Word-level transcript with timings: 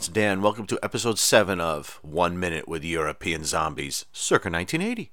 It's 0.00 0.08
Dan. 0.08 0.40
Welcome 0.40 0.66
to 0.68 0.78
episode 0.82 1.18
7 1.18 1.60
of 1.60 1.98
One 2.00 2.40
Minute 2.40 2.66
with 2.66 2.82
European 2.82 3.44
Zombies, 3.44 4.06
circa 4.14 4.48
1980. 4.48 5.10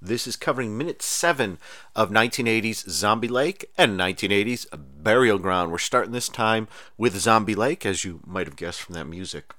This 0.00 0.26
is 0.26 0.34
covering 0.34 0.76
minute 0.76 1.02
7 1.02 1.56
of 1.94 2.10
1980's 2.10 2.90
Zombie 2.90 3.28
Lake 3.28 3.70
and 3.78 3.96
1980's 3.96 4.66
Burial 4.74 5.38
Ground. 5.38 5.70
We're 5.70 5.78
starting 5.78 6.10
this 6.10 6.28
time 6.28 6.66
with 6.98 7.16
Zombie 7.16 7.54
Lake, 7.54 7.86
as 7.86 8.04
you 8.04 8.18
might 8.26 8.48
have 8.48 8.56
guessed 8.56 8.82
from 8.82 8.96
that 8.96 9.06
music. 9.06 9.54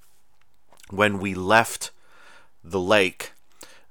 When 0.90 1.20
we 1.20 1.34
left 1.34 1.92
the 2.62 2.82
lake, 2.82 3.32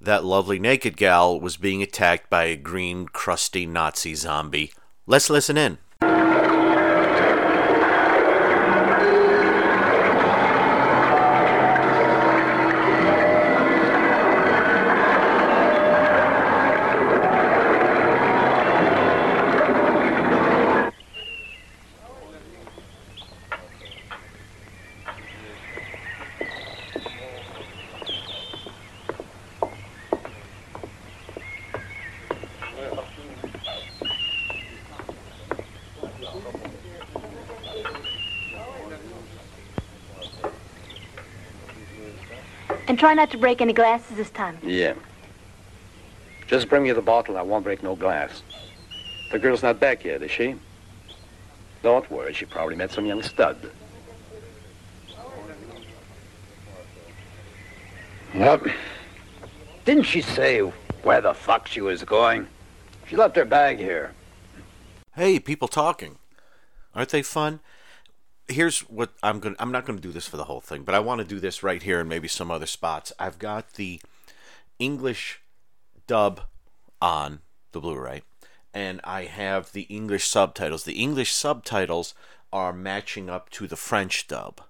that 0.02 0.22
lovely 0.22 0.58
naked 0.58 0.98
gal 0.98 1.40
was 1.40 1.56
being 1.56 1.82
attacked 1.82 2.28
by 2.28 2.44
a 2.44 2.56
green, 2.56 3.06
crusty 3.06 3.64
Nazi 3.64 4.14
zombie. 4.14 4.74
Let's 5.06 5.30
listen 5.30 5.56
in. 5.56 5.78
And 42.92 42.98
try 42.98 43.14
not 43.14 43.30
to 43.30 43.38
break 43.38 43.62
any 43.62 43.72
glasses 43.72 44.18
this 44.18 44.28
time. 44.28 44.58
Yeah. 44.62 44.92
Just 46.46 46.68
bring 46.68 46.82
me 46.82 46.92
the 46.92 47.00
bottle. 47.00 47.38
I 47.38 47.40
won't 47.40 47.64
break 47.64 47.82
no 47.82 47.96
glass. 47.96 48.42
The 49.30 49.38
girl's 49.38 49.62
not 49.62 49.80
back 49.80 50.04
yet, 50.04 50.20
is 50.22 50.30
she? 50.30 50.56
Don't 51.82 52.10
worry. 52.10 52.34
She 52.34 52.44
probably 52.44 52.76
met 52.76 52.90
some 52.90 53.06
young 53.06 53.22
stud. 53.22 53.56
Yep. 58.34 58.66
Didn't 59.86 60.02
she 60.02 60.20
say 60.20 60.58
where 60.60 61.22
the 61.22 61.32
fuck 61.32 61.68
she 61.68 61.80
was 61.80 62.04
going? 62.04 62.46
She 63.06 63.16
left 63.16 63.36
her 63.36 63.46
bag 63.46 63.78
here. 63.78 64.12
Hey, 65.16 65.40
people 65.40 65.66
talking. 65.66 66.18
Aren't 66.94 67.08
they 67.08 67.22
fun? 67.22 67.60
Here's 68.48 68.80
what 68.80 69.12
I'm 69.22 69.40
going 69.40 69.54
to 69.54 69.62
I'm 69.62 69.72
not 69.72 69.86
going 69.86 69.98
to 69.98 70.02
do 70.02 70.12
this 70.12 70.26
for 70.26 70.36
the 70.36 70.44
whole 70.44 70.60
thing, 70.60 70.82
but 70.82 70.94
I 70.94 71.00
want 71.00 71.20
to 71.20 71.26
do 71.26 71.40
this 71.40 71.62
right 71.62 71.82
here 71.82 72.00
and 72.00 72.08
maybe 72.08 72.28
some 72.28 72.50
other 72.50 72.66
spots. 72.66 73.12
I've 73.18 73.38
got 73.38 73.74
the 73.74 74.00
English 74.78 75.40
dub 76.06 76.42
on 77.00 77.40
the 77.72 77.80
Blu-ray 77.80 78.22
and 78.74 79.00
I 79.04 79.24
have 79.24 79.72
the 79.72 79.82
English 79.82 80.28
subtitles. 80.28 80.84
The 80.84 81.00
English 81.00 81.32
subtitles 81.32 82.14
are 82.52 82.72
matching 82.72 83.30
up 83.30 83.50
to 83.50 83.66
the 83.66 83.76
French 83.76 84.26
dub. 84.26 84.60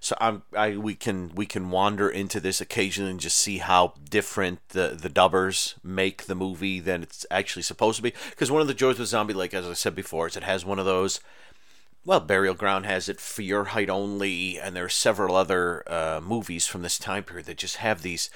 So 0.00 0.16
I'm 0.20 0.42
I 0.56 0.76
we 0.76 0.94
can 0.94 1.30
we 1.34 1.46
can 1.46 1.70
wander 1.70 2.08
into 2.08 2.40
this 2.40 2.60
occasionally 2.60 3.12
and 3.12 3.20
just 3.20 3.38
see 3.38 3.58
how 3.58 3.94
different 4.08 4.60
the 4.70 4.96
the 5.00 5.08
dubbers 5.08 5.76
make 5.82 6.24
the 6.24 6.34
movie 6.34 6.80
than 6.80 7.02
it's 7.02 7.24
actually 7.30 7.62
supposed 7.62 7.96
to 7.96 8.02
be. 8.02 8.12
Because 8.30 8.50
one 8.50 8.62
of 8.62 8.68
the 8.68 8.74
joys 8.74 8.98
with 8.98 9.08
Zombie 9.08 9.34
Lake, 9.34 9.54
as 9.54 9.66
I 9.66 9.74
said 9.74 9.94
before, 9.94 10.26
is 10.26 10.36
it 10.36 10.42
has 10.42 10.64
one 10.64 10.78
of 10.78 10.86
those. 10.86 11.20
Well, 12.06 12.20
Burial 12.20 12.54
Ground 12.54 12.86
has 12.86 13.08
it 13.08 13.20
for 13.20 13.42
your 13.42 13.64
height 13.64 13.90
only, 13.90 14.60
and 14.60 14.76
there 14.76 14.84
are 14.84 14.88
several 14.88 15.34
other 15.34 15.82
uh, 15.88 16.20
movies 16.22 16.64
from 16.64 16.82
this 16.82 17.00
time 17.00 17.24
period 17.24 17.46
that 17.46 17.58
just 17.58 17.78
have 17.78 18.02
these 18.02 18.30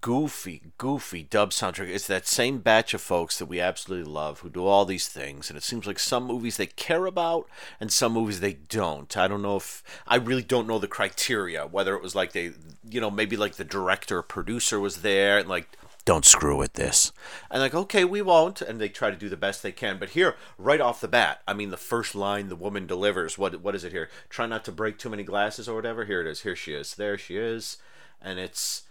goofy, 0.00 0.62
goofy 0.78 1.22
dub 1.22 1.50
soundtrack. 1.50 1.90
It's 1.90 2.08
that 2.08 2.26
same 2.26 2.58
batch 2.58 2.94
of 2.94 3.00
folks 3.00 3.38
that 3.38 3.46
we 3.46 3.60
absolutely 3.60 4.10
love 4.10 4.40
who 4.40 4.50
do 4.50 4.66
all 4.66 4.84
these 4.84 5.06
things, 5.06 5.48
and 5.48 5.56
it 5.56 5.62
seems 5.62 5.86
like 5.86 6.00
some 6.00 6.24
movies 6.24 6.56
they 6.56 6.66
care 6.66 7.06
about 7.06 7.46
and 7.78 7.92
some 7.92 8.14
movies 8.14 8.40
they 8.40 8.54
don't. 8.54 9.16
I 9.16 9.28
don't 9.28 9.42
know 9.42 9.58
if 9.58 9.84
I 10.08 10.16
really 10.16 10.42
don't 10.42 10.66
know 10.66 10.80
the 10.80 10.88
criteria 10.88 11.68
whether 11.68 11.94
it 11.94 12.02
was 12.02 12.16
like 12.16 12.32
they, 12.32 12.50
you 12.90 13.00
know, 13.00 13.12
maybe 13.12 13.36
like 13.36 13.54
the 13.54 13.64
director 13.64 14.18
or 14.18 14.22
producer 14.24 14.80
was 14.80 15.02
there 15.02 15.38
and 15.38 15.48
like. 15.48 15.68
Don't 16.08 16.24
screw 16.24 16.56
with 16.56 16.72
this. 16.72 17.12
And 17.50 17.60
like, 17.60 17.74
okay, 17.74 18.02
we 18.02 18.22
won't. 18.22 18.62
And 18.62 18.80
they 18.80 18.88
try 18.88 19.10
to 19.10 19.16
do 19.16 19.28
the 19.28 19.36
best 19.36 19.62
they 19.62 19.72
can. 19.72 19.98
But 19.98 20.08
here, 20.08 20.36
right 20.56 20.80
off 20.80 21.02
the 21.02 21.06
bat, 21.06 21.42
I 21.46 21.52
mean, 21.52 21.68
the 21.68 21.76
first 21.76 22.14
line 22.14 22.48
the 22.48 22.56
woman 22.56 22.86
delivers, 22.86 23.36
what 23.36 23.60
what 23.60 23.74
is 23.74 23.84
it 23.84 23.92
here? 23.92 24.08
Try 24.30 24.46
not 24.46 24.64
to 24.64 24.72
break 24.72 24.96
too 24.96 25.10
many 25.10 25.22
glasses 25.22 25.68
or 25.68 25.74
whatever. 25.76 26.06
Here 26.06 26.22
it 26.22 26.26
is. 26.26 26.40
Here 26.40 26.56
she 26.56 26.72
is. 26.72 26.94
There 26.94 27.18
she 27.18 27.36
is. 27.36 27.76
And 28.22 28.38
it's 28.38 28.84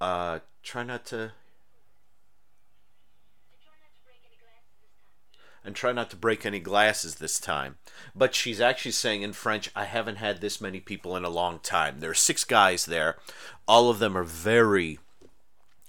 uh, 0.00 0.38
try 0.62 0.84
not 0.84 1.04
to 1.08 1.32
and 5.62 5.76
try 5.76 5.92
not 5.92 6.08
to 6.08 6.16
break 6.16 6.46
any 6.46 6.60
glasses 6.60 7.16
this 7.16 7.38
time. 7.38 7.76
But 8.14 8.34
she's 8.34 8.62
actually 8.62 8.92
saying 8.92 9.20
in 9.20 9.34
French, 9.34 9.70
I 9.76 9.84
haven't 9.84 10.16
had 10.16 10.40
this 10.40 10.62
many 10.62 10.80
people 10.80 11.14
in 11.14 11.26
a 11.26 11.28
long 11.28 11.58
time. 11.58 12.00
There 12.00 12.12
are 12.12 12.14
six 12.14 12.42
guys 12.42 12.86
there. 12.86 13.18
All 13.68 13.90
of 13.90 13.98
them 13.98 14.16
are 14.16 14.24
very 14.24 14.98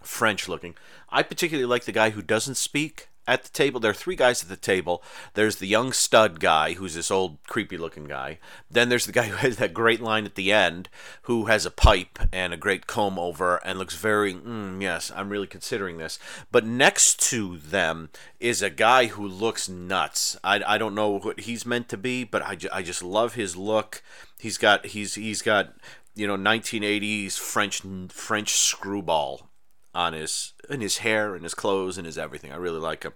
French 0.08 0.48
looking. 0.48 0.76
I 1.10 1.24
particularly 1.24 1.66
like 1.66 1.86
the 1.86 1.92
guy 1.92 2.12
who 2.12 2.22
doesn't 2.22 2.56
speak 2.56 3.10
at 3.28 3.44
the 3.44 3.50
table. 3.50 3.80
There 3.80 3.92
are 3.92 3.96
three 3.96 4.16
guys 4.16 4.44
at 4.44 4.50
the 4.50 4.56
table. 4.56 5.04
There's 5.34 5.58
the 5.58 5.68
young 5.68 5.94
stud 5.94 6.40
guy, 6.40 6.74
who's 6.74 6.94
this 6.94 7.10
old, 7.10 7.38
creepy 7.48 7.78
looking 7.78 8.06
guy. 8.06 8.40
Then 8.70 8.90
there's 8.90 9.06
the 9.06 9.12
guy 9.12 9.24
who 9.28 9.38
has 9.38 9.58
that 9.58 9.74
great 9.74 10.02
line 10.02 10.26
at 10.26 10.36
the 10.36 10.52
end, 10.52 10.90
who 11.24 11.46
has 11.46 11.66
a 11.66 11.72
pipe 11.72 12.20
and 12.32 12.54
a 12.54 12.58
great 12.58 12.88
comb 12.88 13.18
over 13.18 13.58
and 13.66 13.80
looks 13.80 13.96
very, 13.96 14.34
mm, 14.34 14.82
yes, 14.82 15.12
I'm 15.16 15.30
really 15.30 15.48
considering 15.48 15.98
this. 15.98 16.20
But 16.52 16.66
next 16.66 17.22
to 17.30 17.58
them 17.58 18.10
is 18.40 18.62
a 18.62 18.70
guy 18.70 19.08
who 19.08 19.28
looks 19.28 19.68
nuts. 19.68 20.38
I, 20.44 20.62
I 20.66 20.78
don't 20.78 20.96
know 20.96 21.20
what 21.20 21.42
he's 21.42 21.66
meant 21.66 21.90
to 21.90 21.98
be, 21.98 22.24
but 22.24 22.42
I, 22.42 22.58
I 22.72 22.82
just 22.84 23.04
love 23.04 23.34
his 23.34 23.56
look. 23.56 24.04
He's 24.40 24.58
got, 24.58 24.88
he's, 24.88 25.16
he's 25.16 25.42
got, 25.42 25.74
you 26.14 26.28
know, 26.28 26.38
1980s 26.38 27.38
French, 27.38 27.82
French 28.12 28.54
screwball 28.54 29.50
on 29.96 30.14
his 30.14 30.54
in 30.70 30.82
his 30.82 31.00
hair 31.00 31.34
and 31.34 31.44
his 31.44 31.56
clothes 31.56 31.98
and 31.98 32.06
his 32.06 32.18
everything. 32.18 32.52
I 32.52 32.58
really 32.58 32.80
like 32.80 33.04
him. 33.04 33.14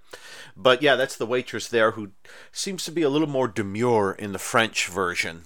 But 0.55 0.81
yeah, 0.81 0.95
that's 0.95 1.17
the 1.17 1.25
waitress 1.25 1.67
there 1.67 1.91
who 1.91 2.11
seems 2.51 2.85
to 2.85 2.91
be 2.91 3.01
a 3.01 3.09
little 3.09 3.27
more 3.27 3.47
demure 3.47 4.13
in 4.13 4.31
the 4.31 4.39
French 4.39 4.87
version. 4.87 5.43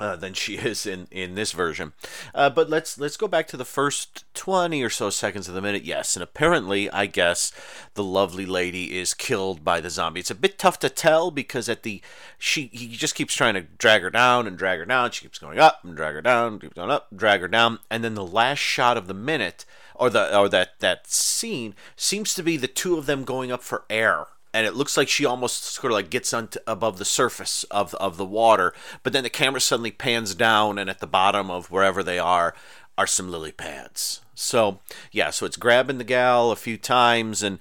Uh, 0.00 0.16
than 0.16 0.32
she 0.32 0.56
is 0.56 0.86
in, 0.86 1.06
in 1.10 1.34
this 1.34 1.52
version, 1.52 1.92
uh, 2.34 2.48
but 2.48 2.68
let's 2.68 2.98
let's 2.98 3.18
go 3.18 3.28
back 3.28 3.46
to 3.46 3.58
the 3.58 3.64
first 3.64 4.24
twenty 4.32 4.82
or 4.82 4.88
so 4.88 5.10
seconds 5.10 5.48
of 5.48 5.54
the 5.54 5.60
minute. 5.60 5.84
Yes, 5.84 6.16
and 6.16 6.22
apparently, 6.22 6.90
I 6.90 7.04
guess 7.04 7.52
the 7.92 8.02
lovely 8.02 8.46
lady 8.46 8.98
is 8.98 9.12
killed 9.12 9.62
by 9.62 9.80
the 9.80 9.90
zombie. 9.90 10.20
It's 10.20 10.30
a 10.30 10.34
bit 10.34 10.58
tough 10.58 10.78
to 10.80 10.88
tell 10.88 11.30
because 11.30 11.68
at 11.68 11.82
the 11.82 12.00
she 12.38 12.70
he 12.72 12.88
just 12.96 13.14
keeps 13.14 13.34
trying 13.34 13.54
to 13.54 13.60
drag 13.60 14.00
her 14.00 14.10
down 14.10 14.46
and 14.46 14.56
drag 14.56 14.78
her 14.78 14.86
down. 14.86 15.10
She 15.10 15.26
keeps 15.26 15.38
going 15.38 15.58
up 15.58 15.84
and 15.84 15.94
drag 15.94 16.14
her 16.14 16.22
down, 16.22 16.58
keeps 16.58 16.74
going 16.74 16.90
up, 16.90 17.08
drag 17.14 17.42
her 17.42 17.48
down, 17.48 17.78
and 17.90 18.02
then 18.02 18.14
the 18.14 18.26
last 18.26 18.60
shot 18.60 18.96
of 18.96 19.06
the 19.08 19.14
minute 19.14 19.66
or 19.94 20.10
the 20.10 20.36
or 20.36 20.48
that 20.48 20.80
that 20.80 21.06
scene 21.06 21.74
seems 21.96 22.34
to 22.34 22.42
be 22.42 22.56
the 22.56 22.68
two 22.68 22.96
of 22.96 23.06
them 23.06 23.24
going 23.24 23.52
up 23.52 23.62
for 23.62 23.84
air. 23.90 24.26
And 24.54 24.66
it 24.66 24.74
looks 24.74 24.98
like 24.98 25.08
she 25.08 25.24
almost 25.24 25.64
sort 25.64 25.92
of 25.92 25.96
like 25.96 26.10
gets 26.10 26.34
on 26.34 26.50
above 26.66 26.98
the 26.98 27.04
surface 27.04 27.64
of 27.64 27.94
of 27.94 28.16
the 28.16 28.26
water 28.26 28.74
but 29.02 29.12
then 29.12 29.22
the 29.22 29.30
camera 29.30 29.60
suddenly 29.60 29.90
pans 29.90 30.34
down 30.34 30.78
and 30.78 30.90
at 30.90 31.00
the 31.00 31.06
bottom 31.06 31.50
of 31.50 31.70
wherever 31.70 32.02
they 32.02 32.18
are 32.18 32.54
are 32.98 33.06
some 33.06 33.30
lily 33.30 33.52
pads. 33.52 34.20
So 34.34 34.80
yeah 35.10 35.30
so 35.30 35.46
it's 35.46 35.56
grabbing 35.56 35.98
the 35.98 36.04
gal 36.04 36.50
a 36.50 36.56
few 36.56 36.76
times 36.76 37.42
and 37.42 37.58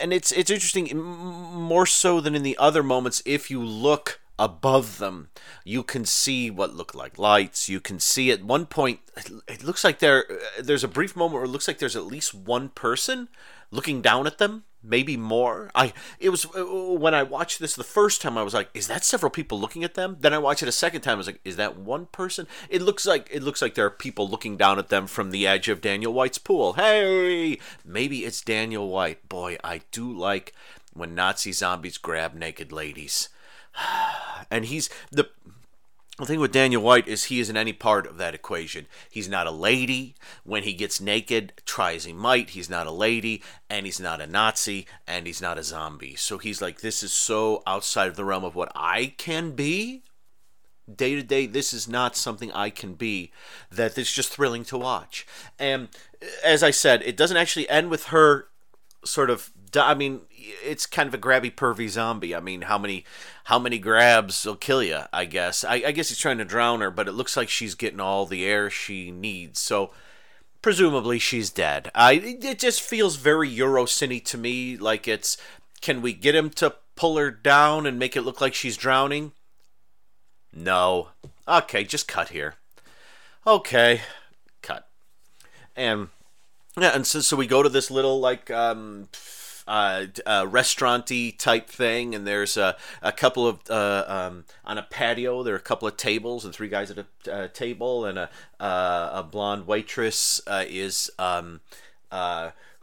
and 0.00 0.12
it's 0.12 0.30
it's 0.30 0.50
interesting 0.50 0.96
more 0.96 1.86
so 1.86 2.20
than 2.20 2.34
in 2.34 2.42
the 2.42 2.56
other 2.58 2.82
moments 2.82 3.22
if 3.26 3.50
you 3.50 3.60
look 3.62 4.19
above 4.40 4.98
them. 4.98 5.28
You 5.64 5.82
can 5.82 6.04
see 6.04 6.50
what 6.50 6.74
look 6.74 6.94
like 6.94 7.18
lights. 7.18 7.68
You 7.68 7.78
can 7.78 8.00
see 8.00 8.32
at 8.32 8.42
one 8.42 8.66
point 8.66 9.00
it 9.46 9.62
looks 9.62 9.84
like 9.84 9.98
there 9.98 10.24
there's 10.58 10.82
a 10.82 10.88
brief 10.88 11.14
moment 11.14 11.34
where 11.34 11.44
it 11.44 11.50
looks 11.50 11.68
like 11.68 11.78
there's 11.78 11.94
at 11.94 12.06
least 12.06 12.34
one 12.34 12.70
person 12.70 13.28
looking 13.70 14.00
down 14.00 14.26
at 14.26 14.38
them 14.38 14.64
maybe 14.82 15.14
more. 15.14 15.70
I 15.74 15.92
it 16.18 16.30
was 16.30 16.46
uh, 16.46 16.64
when 16.64 17.14
i 17.14 17.22
watched 17.22 17.58
this 17.58 17.76
the 17.76 17.84
first 17.84 18.22
time 18.22 18.38
i 18.38 18.42
was 18.42 18.54
like 18.54 18.70
is 18.72 18.86
that 18.86 19.04
several 19.04 19.30
people 19.30 19.60
looking 19.60 19.84
at 19.84 19.94
them? 19.94 20.16
Then 20.20 20.32
i 20.32 20.38
watched 20.38 20.62
it 20.62 20.70
a 20.70 20.72
second 20.72 21.02
time 21.02 21.14
i 21.14 21.16
was 21.16 21.26
like 21.26 21.40
is 21.44 21.56
that 21.56 21.76
one 21.76 22.06
person? 22.06 22.46
It 22.70 22.80
looks 22.80 23.06
like 23.06 23.28
it 23.30 23.42
looks 23.42 23.60
like 23.60 23.74
there 23.74 23.84
are 23.84 23.90
people 23.90 24.26
looking 24.26 24.56
down 24.56 24.78
at 24.78 24.88
them 24.88 25.06
from 25.06 25.32
the 25.32 25.46
edge 25.46 25.68
of 25.68 25.82
daniel 25.82 26.14
white's 26.14 26.38
pool. 26.38 26.72
Hey! 26.74 27.58
Maybe 27.84 28.24
it's 28.24 28.40
daniel 28.40 28.88
white. 28.88 29.28
Boy 29.28 29.58
i 29.62 29.82
do 29.90 30.10
like 30.10 30.54
when 30.94 31.14
nazi 31.14 31.52
zombies 31.52 31.98
grab 31.98 32.34
naked 32.34 32.72
ladies 32.72 33.28
and 34.50 34.66
he's 34.66 34.90
the 35.10 35.30
the 36.18 36.26
thing 36.26 36.40
with 36.40 36.52
Daniel 36.52 36.82
White 36.82 37.08
is 37.08 37.24
he 37.24 37.40
isn't 37.40 37.56
any 37.56 37.72
part 37.72 38.06
of 38.06 38.18
that 38.18 38.34
equation. 38.34 38.86
He's 39.10 39.28
not 39.28 39.46
a 39.46 39.50
lady. 39.50 40.14
When 40.44 40.64
he 40.64 40.74
gets 40.74 41.00
naked, 41.00 41.54
try 41.64 41.94
as 41.94 42.04
he 42.04 42.12
might, 42.12 42.50
he's 42.50 42.68
not 42.68 42.86
a 42.86 42.90
lady, 42.90 43.42
and 43.70 43.86
he's 43.86 43.98
not 44.00 44.20
a 44.20 44.26
Nazi, 44.26 44.86
and 45.06 45.26
he's 45.26 45.40
not 45.40 45.56
a 45.56 45.62
zombie. 45.62 46.16
So 46.16 46.36
he's 46.36 46.60
like, 46.60 46.82
this 46.82 47.02
is 47.02 47.12
so 47.12 47.62
outside 47.66 48.08
of 48.08 48.16
the 48.16 48.24
realm 48.26 48.44
of 48.44 48.54
what 48.54 48.70
I 48.74 49.14
can 49.16 49.52
be 49.52 50.02
day 50.96 51.14
to 51.14 51.22
day, 51.22 51.46
this 51.46 51.72
is 51.72 51.88
not 51.88 52.16
something 52.16 52.52
I 52.52 52.70
can 52.70 52.94
be 52.94 53.32
that 53.70 53.94
just 53.94 54.32
thrilling 54.32 54.64
to 54.64 54.78
watch. 54.78 55.26
And 55.58 55.88
as 56.44 56.62
I 56.62 56.70
said, 56.70 57.02
it 57.02 57.16
doesn't 57.16 57.36
actually 57.36 57.68
end 57.68 57.90
with 57.90 58.06
her 58.06 58.48
sort 59.04 59.30
of 59.30 59.50
I 59.76 59.94
mean, 59.94 60.22
it's 60.64 60.86
kind 60.86 61.06
of 61.06 61.14
a 61.14 61.18
grabby, 61.18 61.54
pervy 61.54 61.88
zombie. 61.88 62.34
I 62.34 62.40
mean, 62.40 62.62
how 62.62 62.78
many, 62.78 63.04
how 63.44 63.58
many 63.58 63.78
grabs 63.78 64.44
will 64.44 64.56
kill 64.56 64.82
you? 64.82 65.02
I 65.12 65.24
guess. 65.26 65.64
I, 65.64 65.74
I, 65.86 65.92
guess 65.92 66.08
he's 66.08 66.18
trying 66.18 66.38
to 66.38 66.44
drown 66.44 66.80
her, 66.80 66.90
but 66.90 67.08
it 67.08 67.12
looks 67.12 67.36
like 67.36 67.48
she's 67.48 67.74
getting 67.74 68.00
all 68.00 68.26
the 68.26 68.44
air 68.44 68.68
she 68.70 69.10
needs. 69.10 69.60
So, 69.60 69.92
presumably, 70.62 71.18
she's 71.18 71.50
dead. 71.50 71.90
I. 71.94 72.14
It 72.14 72.58
just 72.58 72.80
feels 72.80 73.16
very 73.16 73.50
Eurocine 73.50 74.24
to 74.24 74.38
me. 74.38 74.76
Like 74.76 75.06
it's, 75.06 75.36
can 75.80 76.02
we 76.02 76.12
get 76.12 76.34
him 76.34 76.50
to 76.50 76.74
pull 76.96 77.16
her 77.16 77.30
down 77.30 77.86
and 77.86 77.98
make 77.98 78.16
it 78.16 78.22
look 78.22 78.40
like 78.40 78.54
she's 78.54 78.76
drowning? 78.76 79.32
No. 80.52 81.10
Okay, 81.46 81.84
just 81.84 82.08
cut 82.08 82.30
here. 82.30 82.54
Okay, 83.46 84.02
cut. 84.62 84.88
And 85.76 86.08
yeah, 86.78 86.94
and 86.94 87.06
so 87.06 87.20
so 87.20 87.36
we 87.36 87.46
go 87.46 87.62
to 87.62 87.68
this 87.68 87.90
little 87.90 88.20
like 88.20 88.50
um 88.50 89.08
uh, 89.70 90.06
uh, 90.26 90.46
restauranty 90.50 91.30
type 91.30 91.68
thing, 91.68 92.12
and 92.12 92.26
there's 92.26 92.56
a, 92.56 92.76
a 93.02 93.12
couple 93.12 93.46
of 93.46 93.60
uh, 93.70 94.04
um, 94.08 94.44
on 94.64 94.78
a 94.78 94.82
patio. 94.82 95.44
There 95.44 95.54
are 95.54 95.58
a 95.58 95.60
couple 95.60 95.86
of 95.86 95.96
tables 95.96 96.44
and 96.44 96.52
three 96.52 96.68
guys 96.68 96.90
at 96.90 96.98
a 96.98 97.32
uh, 97.32 97.48
table, 97.48 98.04
and 98.04 98.18
a 98.18 98.30
uh, 98.58 99.10
a 99.12 99.22
blonde 99.22 99.68
waitress 99.68 100.40
uh, 100.48 100.64
is 100.66 101.08
um, 101.20 101.60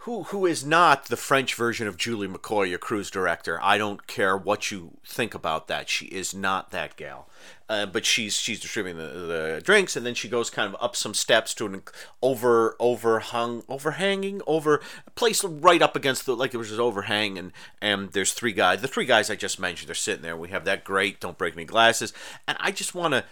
who 0.08 0.24
who 0.24 0.46
is 0.46 0.66
not 0.66 1.08
the 1.08 1.18
French 1.18 1.54
version 1.54 1.86
of 1.86 1.98
Julie 1.98 2.30
McCoy, 2.30 2.70
your 2.70 2.80
cruise 2.80 3.12
director. 3.12 3.60
I 3.62 3.78
don't 3.78 4.08
care 4.08 4.38
what 4.38 4.72
you 4.72 4.92
think 5.06 5.34
about 5.34 5.68
that. 5.68 5.90
She 5.90 6.06
is 6.06 6.34
not 6.34 6.72
that 6.72 6.96
gal. 6.96 7.28
Uh, 7.68 7.86
but 7.86 8.06
she's 8.06 8.38
she's 8.38 8.62
distributing 8.62 8.98
the, 8.98 9.10
the 9.10 9.62
drinks, 9.62 9.98
and 9.98 10.06
then 10.06 10.16
she 10.16 10.30
goes 10.30 10.50
kind 10.50 10.74
of 10.74 10.82
up 10.82 10.96
some 10.96 11.14
steps 11.14 11.54
to 11.54 11.66
an 11.66 11.82
over 12.22 12.78
overhung 12.80 13.64
overhanging 13.68 14.42
over 14.48 14.80
place 15.16 15.44
right 15.44 15.82
up 15.82 15.94
against 15.94 16.26
the 16.26 16.34
like 16.34 16.54
it 16.54 16.58
was 16.58 16.70
just 16.70 16.80
overhang, 16.80 17.38
and 17.38 17.52
and 17.82 18.14
there's 18.14 18.32
three 18.32 18.54
guys. 18.54 18.82
The 18.82 18.88
three 18.88 19.06
guys 19.06 19.30
I 19.30 19.36
just 19.36 19.60
mentioned, 19.60 19.90
they're 19.90 19.96
sitting 19.96 20.22
there. 20.22 20.38
We 20.38 20.48
have 20.48 20.64
that 20.64 20.86
great 20.86 21.20
don't 21.20 21.38
break 21.38 21.54
any 21.54 21.66
glasses, 21.66 22.14
and 22.48 22.58
I 22.62 22.72
just 22.72 22.96
want 22.96 23.14
to, 23.14 23.26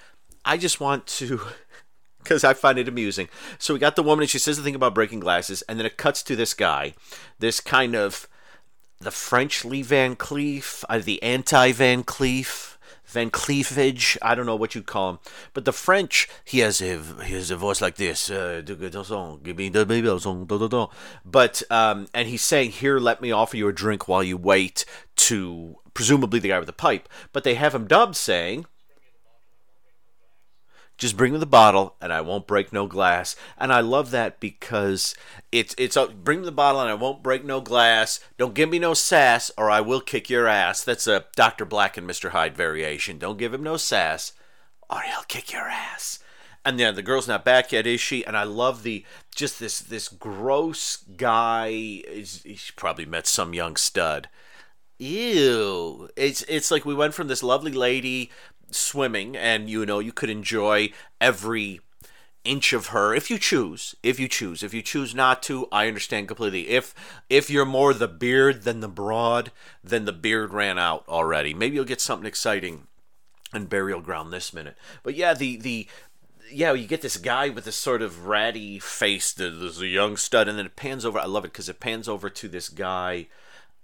I 0.44 0.58
just 0.58 0.82
want 0.82 1.08
to. 1.08 1.40
Because 2.26 2.44
I 2.44 2.54
find 2.54 2.78
it 2.78 2.90
amusing. 2.90 3.30
So 3.58 3.74
we 3.74 3.80
got 3.80 3.96
the 3.96 4.04
woman, 4.04 4.24
and 4.24 4.30
she 4.30 4.40
says 4.40 4.58
the 4.58 4.64
thing 4.64 4.76
about 4.76 4.96
breaking 4.96 5.22
glasses, 5.22 5.62
and 5.70 5.80
then 5.80 5.86
it 5.86 5.96
cuts 5.96 6.22
to 6.24 6.36
this 6.36 6.54
guy, 6.54 6.94
this 7.40 7.62
kind 7.62 7.96
of 7.96 8.28
the 9.00 9.12
French 9.12 9.64
Lee 9.64 9.84
Van 9.84 10.16
Cleef, 10.16 10.84
uh, 10.90 11.00
the 11.00 11.22
anti 11.24 11.72
Van 11.72 12.04
Cleef. 12.04 12.74
Van 13.08 13.30
Cleavage, 13.30 14.18
I 14.22 14.34
don't 14.34 14.48
know 14.48 14.56
what 14.56 14.74
you 14.74 14.82
call 14.82 15.12
him, 15.12 15.20
but 15.54 15.64
the 15.64 15.72
French, 15.72 16.28
he 16.44 16.60
has 16.60 16.82
a 16.82 17.00
he 17.24 17.36
has 17.36 17.52
a 17.52 17.56
voice 17.56 17.80
like 17.80 17.96
this, 17.96 18.32
but 21.24 21.64
um, 21.70 22.08
and 22.16 22.28
he's 22.28 22.42
saying, 22.42 22.72
"Here, 22.72 23.00
let 23.00 23.22
me 23.22 23.32
offer 23.32 23.56
you 23.56 23.68
a 23.68 23.74
drink 23.74 24.08
while 24.08 24.24
you 24.24 24.38
wait." 24.38 24.86
To 25.18 25.78
presumably 25.94 26.40
the 26.40 26.50
guy 26.50 26.58
with 26.58 26.66
the 26.66 26.74
pipe, 26.74 27.08
but 27.32 27.44
they 27.44 27.54
have 27.54 27.76
him 27.76 27.88
dubbed 27.88 28.16
saying, 28.16 28.66
just 30.98 31.18
bring 31.18 31.34
me 31.34 31.40
the 31.40 31.46
bottle 31.46 31.96
and 32.02 32.14
I 32.14 32.22
won't 32.22 32.48
break 32.48 32.72
no 32.72 32.88
glass. 32.88 33.36
And 33.58 33.74
I 33.74 33.82
love 33.82 34.12
that 34.12 34.40
because 34.40 35.16
it's 35.52 35.76
it's 35.78 35.96
a, 35.96 36.08
bring 36.08 36.40
me 36.40 36.46
the 36.46 36.52
bottle 36.52 36.82
and 36.82 36.90
I 36.90 36.94
won't 36.94 37.24
break 37.24 37.44
no 37.44 37.62
glass. 37.62 38.20
Don't 38.38 38.54
give 38.54 38.70
me 38.70 38.80
no 38.80 38.94
sass 38.94 39.52
or 39.58 39.70
I 39.70 39.82
will 39.82 40.02
kick 40.02 40.30
your 40.30 40.48
ass. 40.48 40.84
That's 40.84 41.08
a 41.08 41.26
Dr. 41.36 41.66
Black 41.66 41.98
and 41.98 42.08
Mr. 42.08 42.30
Hyde 42.30 42.56
variation. 42.56 43.18
Don't 43.18 43.38
give 43.38 43.54
him 43.54 43.64
no 43.64 43.78
sass 43.78 44.34
or 44.90 45.02
he'll 45.02 45.24
kick 45.28 45.52
your 45.52 45.68
ass. 45.68 46.20
And 46.64 46.80
then 46.80 46.96
the 46.96 47.04
girl's 47.04 47.28
not 47.28 47.46
back 47.46 47.72
yet, 47.72 47.86
is 47.86 48.02
she? 48.02 48.26
And 48.26 48.36
I 48.36 48.44
love 48.44 48.84
the 48.84 49.06
just 49.36 49.60
this 49.60 49.80
this 49.80 50.08
gross 50.08 50.98
guy. 50.98 51.70
He's, 51.72 52.42
he's 52.44 52.72
probably 52.76 53.06
met 53.06 53.28
some 53.28 53.54
young 53.54 53.76
stud. 53.76 54.30
Ew! 54.98 56.10
It's 56.16 56.44
it's 56.44 56.72
like 56.72 56.86
we 56.86 56.96
went 56.96 57.14
from 57.14 57.28
this 57.28 57.44
lovely 57.44 57.72
lady 57.72 58.32
swimming 58.72 59.36
and 59.36 59.70
you 59.70 59.86
know 59.86 60.00
you 60.00 60.12
could 60.12 60.30
enjoy 60.30 60.90
every 61.22 61.82
inch 62.44 62.74
of 62.74 62.88
her 62.88 63.14
if 63.14 63.30
you 63.30 63.40
choose 63.40 63.96
if 64.04 64.20
you 64.20 64.28
choose 64.28 64.62
if 64.62 64.74
you 64.74 64.82
choose 64.82 65.16
not 65.16 65.42
to 65.42 65.68
i 65.72 65.88
understand 65.88 66.28
completely 66.28 66.70
if 66.70 66.94
if 67.30 67.50
you're 67.50 67.66
more 67.66 67.94
the 67.94 68.08
beard 68.08 68.64
than 68.64 68.82
the 68.82 68.88
broad 68.88 69.52
then 69.84 70.06
the 70.06 70.14
beard 70.14 70.54
ran 70.54 70.78
out 70.78 71.04
already 71.08 71.54
maybe 71.54 71.76
you'll 71.76 71.86
get 71.86 72.02
something 72.02 72.28
exciting 72.28 72.86
in 73.54 73.66
burial 73.66 74.02
ground 74.02 74.32
this 74.32 74.54
minute 74.54 74.78
but 75.02 75.16
yeah 75.16 75.34
the 75.34 75.58
the 75.58 75.88
yeah, 76.52 76.74
you 76.74 76.86
get 76.86 77.02
this 77.02 77.18
guy 77.18 77.50
with 77.50 77.66
this 77.66 77.76
sort 77.76 78.04
of 78.04 78.28
ratty 78.28 78.78
face. 78.78 79.34
There's 79.34 79.82
a 79.82 79.88
young 79.88 80.16
stud, 80.16 80.48
and 80.48 80.60
then 80.60 80.68
it 80.68 80.76
pans 80.76 81.04
over. 81.04 81.18
I 81.18 81.26
love 81.26 81.44
it 81.44 81.52
because 81.52 81.70
it 81.70 81.80
pans 81.80 82.08
over 82.08 82.30
to 82.30 82.48
this 82.48 82.70
guy 82.70 83.26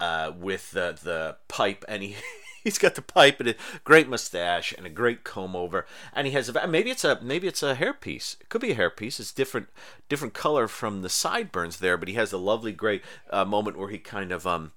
uh, 0.02 0.32
with 0.36 0.72
the 0.72 0.98
the 1.00 1.36
pipe, 1.46 1.84
and 1.86 2.02
he 2.02 2.16
he's 2.64 2.76
got 2.76 2.96
the 2.96 3.02
pipe 3.02 3.38
and 3.38 3.50
a 3.50 3.54
great 3.84 4.08
mustache 4.08 4.74
and 4.76 4.84
a 4.84 4.90
great 4.90 5.22
comb 5.22 5.54
over, 5.54 5.86
and 6.12 6.26
he 6.26 6.32
has 6.32 6.48
a 6.48 6.66
maybe 6.66 6.90
it's 6.90 7.04
a 7.04 7.20
maybe 7.22 7.46
it's 7.46 7.62
a 7.62 7.76
hairpiece. 7.76 8.40
It 8.40 8.48
could 8.48 8.60
be 8.60 8.72
a 8.72 8.76
hairpiece. 8.76 9.20
It's 9.20 9.32
different 9.32 9.68
different 10.08 10.34
color 10.34 10.66
from 10.66 11.02
the 11.02 11.08
sideburns 11.08 11.76
there, 11.76 11.96
but 11.96 12.08
he 12.08 12.14
has 12.14 12.32
a 12.32 12.38
lovely 12.38 12.72
great 12.72 13.04
uh, 13.30 13.44
moment 13.44 13.78
where 13.78 13.90
he 13.90 13.98
kind 13.98 14.32
of 14.32 14.44
um 14.44 14.72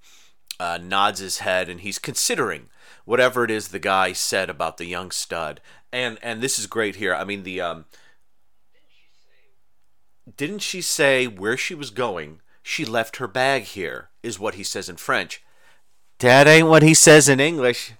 uh, 0.60 0.78
nods 0.80 1.18
his 1.18 1.38
head 1.38 1.68
and 1.68 1.80
he's 1.80 1.98
considering 1.98 2.68
whatever 3.04 3.44
it 3.44 3.50
is 3.50 3.68
the 3.68 3.78
guy 3.80 4.12
said 4.12 4.48
about 4.48 4.76
the 4.76 4.86
young 4.86 5.10
stud, 5.10 5.60
and 5.92 6.18
and 6.22 6.40
this 6.40 6.56
is 6.56 6.68
great 6.68 6.96
here. 6.96 7.14
I 7.14 7.24
mean 7.24 7.42
the 7.42 7.60
um. 7.60 7.86
Didn't 10.36 10.60
she 10.60 10.80
say 10.80 11.26
where 11.26 11.56
she 11.56 11.74
was 11.74 11.90
going? 11.90 12.42
She 12.62 12.84
left 12.84 13.16
her 13.18 13.28
bag 13.28 13.62
here, 13.62 14.10
is 14.26 14.38
what 14.38 14.54
he 14.56 14.64
says 14.64 14.88
in 14.88 14.96
French. 14.96 15.42
That 16.18 16.46
ain't 16.46 16.68
what 16.68 16.82
he 16.82 16.94
says 16.94 17.28
in 17.28 17.40
English. 17.40 17.92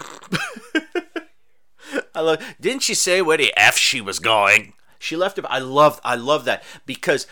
I 2.14 2.20
love. 2.20 2.42
Didn't 2.60 2.82
she 2.82 2.94
say 2.94 3.20
where 3.22 3.36
the 3.38 3.52
f 3.56 3.76
she 3.76 4.00
was 4.00 4.18
going? 4.18 4.74
She 4.98 5.16
left 5.16 5.38
it. 5.38 5.44
I 5.48 5.58
love. 5.58 6.00
I 6.04 6.14
love 6.16 6.44
that 6.44 6.62
because 6.86 7.26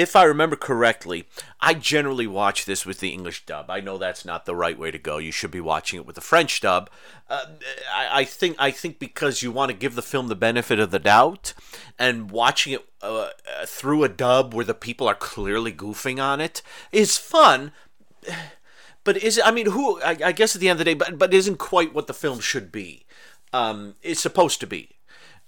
if 0.00 0.16
I 0.16 0.24
remember 0.24 0.56
correctly, 0.56 1.26
I 1.60 1.74
generally 1.74 2.26
watch 2.26 2.64
this 2.64 2.86
with 2.86 3.00
the 3.00 3.10
English 3.10 3.46
dub. 3.46 3.70
I 3.70 3.80
know 3.80 3.98
that's 3.98 4.24
not 4.24 4.46
the 4.46 4.56
right 4.56 4.78
way 4.78 4.90
to 4.90 4.98
go. 4.98 5.18
You 5.18 5.32
should 5.32 5.50
be 5.50 5.60
watching 5.60 5.98
it 5.98 6.06
with 6.06 6.14
the 6.14 6.20
French 6.20 6.60
dub. 6.60 6.90
Uh, 7.28 7.46
I, 7.92 8.20
I, 8.20 8.24
think 8.24 8.56
I 8.58 8.70
think 8.70 8.98
because 8.98 9.42
you 9.42 9.52
want 9.52 9.70
to 9.70 9.76
give 9.76 9.94
the 9.94 10.02
film 10.02 10.28
the 10.28 10.34
benefit 10.34 10.80
of 10.80 10.90
the 10.90 10.98
doubt, 10.98 11.52
and 11.98 12.30
watching 12.30 12.72
it 12.72 12.88
uh, 13.02 13.28
through 13.66 14.04
a 14.04 14.08
dub 14.08 14.54
where 14.54 14.64
the 14.64 14.74
people 14.74 15.08
are 15.08 15.14
clearly 15.14 15.72
goofing 15.72 16.22
on 16.22 16.40
it 16.40 16.62
is 16.92 17.16
fun 17.16 17.72
but 19.04 19.16
is 19.16 19.40
I 19.42 19.50
mean, 19.50 19.70
who? 19.70 20.00
I, 20.02 20.16
I, 20.24 20.32
guess 20.32 20.54
at 20.54 20.60
the 20.60 20.68
end 20.68 20.78
of 20.80 20.84
the 20.84 20.84
day, 20.84 20.94
but 20.94 21.18
but 21.18 21.34
isn't 21.34 21.58
quite 21.58 21.94
what 21.94 22.06
the 22.06 22.14
film 22.14 22.40
should 22.40 22.70
be. 22.70 23.06
Um, 23.52 23.96
it's 24.02 24.20
supposed 24.20 24.60
to 24.60 24.66
be. 24.66 24.90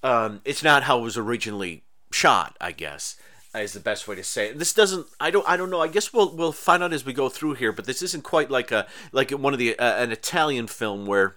Um, 0.02 0.40
it's 0.44 0.62
not 0.62 0.84
how 0.84 0.98
it 0.98 1.02
was 1.02 1.16
originally 1.16 1.84
shot. 2.10 2.56
I 2.60 2.72
guess 2.72 3.16
is 3.60 3.72
the 3.72 3.80
best 3.80 4.08
way 4.08 4.16
to 4.16 4.24
say 4.24 4.48
it. 4.48 4.58
This 4.58 4.72
doesn't. 4.72 5.06
I 5.20 5.30
don't. 5.30 5.46
I 5.48 5.56
don't 5.56 5.70
know. 5.70 5.80
I 5.80 5.88
guess 5.88 6.12
we'll 6.12 6.34
we'll 6.34 6.52
find 6.52 6.82
out 6.82 6.92
as 6.92 7.04
we 7.04 7.12
go 7.12 7.28
through 7.28 7.54
here. 7.54 7.72
But 7.72 7.84
this 7.84 8.02
isn't 8.02 8.24
quite 8.24 8.50
like 8.50 8.72
a 8.72 8.86
like 9.12 9.30
one 9.30 9.52
of 9.52 9.58
the 9.58 9.78
uh, 9.78 10.02
an 10.02 10.10
Italian 10.12 10.66
film 10.66 11.06
where 11.06 11.36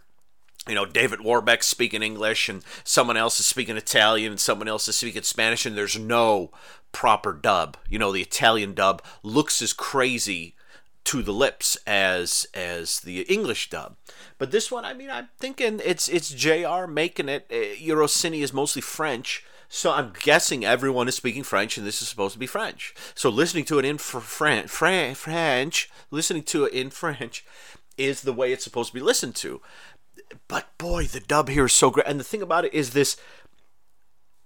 you 0.67 0.74
know, 0.74 0.86
David 0.86 1.22
Warbeck's 1.22 1.67
speaking 1.67 2.01
English 2.01 2.50
and 2.50 2.63
someone 2.84 3.17
else 3.17 3.39
is 3.39 3.45
speaking 3.45 3.77
Italian 3.77 4.31
and 4.31 4.39
someone 4.39 4.67
else 4.67 4.88
is 4.88 4.95
speaking 4.95 5.22
Spanish 5.22 5.65
and 5.65 5.77
there's 5.77 5.98
no 5.98 6.51
proper 6.91 7.34
dub. 7.34 7.77
You 7.88 8.00
know, 8.00 8.12
the 8.12 8.22
Italian 8.22 8.74
dub 8.74 9.03
looks 9.22 9.62
as 9.62 9.74
crazy 9.74 10.55
to 11.03 11.22
the 11.22 11.34
lips 11.34 11.77
as 11.86 12.48
as 12.55 13.01
the 13.01 13.22
English 13.22 13.69
dub. 13.69 13.95
But 14.39 14.51
this 14.51 14.72
one, 14.72 14.86
I 14.86 14.93
mean, 14.93 15.12
I'm 15.12 15.29
thinking 15.38 15.79
it's 15.84 16.07
it's 16.07 16.29
Jr. 16.29 16.88
making 16.88 17.29
it. 17.29 17.45
Uh, 17.51 17.75
Eurocine 17.79 18.41
is 18.41 18.51
mostly 18.51 18.81
French, 18.81 19.45
so 19.69 19.91
I'm 19.91 20.13
guessing 20.22 20.63
everyone 20.63 21.07
is 21.07 21.15
speaking 21.15 21.43
French, 21.43 21.77
and 21.77 21.86
this 21.86 22.01
is 22.01 22.07
supposed 22.07 22.34
to 22.34 22.39
be 22.39 22.48
French. 22.48 22.93
So 23.13 23.29
listening 23.29 23.65
to 23.65 23.79
it 23.79 23.86
in 23.86 23.98
fr- 23.98 24.19
Fran- 24.19 24.67
Fran- 24.67 25.15
French, 25.15 25.89
listening 26.12 26.43
to 26.43 26.65
it 26.65 26.74
in 26.74 26.89
French, 26.89 27.45
is 27.98 28.22
the 28.22 28.34
way 28.34 28.51
it's 28.51 28.63
supposed 28.63 28.89
to 28.89 28.93
be 28.93 29.01
listened 29.01 29.36
to. 29.36 29.62
But 30.48 30.77
boy, 30.77 31.05
the 31.05 31.19
dub 31.19 31.50
here 31.50 31.65
is 31.65 31.74
so 31.74 31.89
great, 31.89 32.07
and 32.07 32.19
the 32.19 32.24
thing 32.24 32.41
about 32.41 32.65
it 32.65 32.74
is 32.74 32.91
this: 32.91 33.17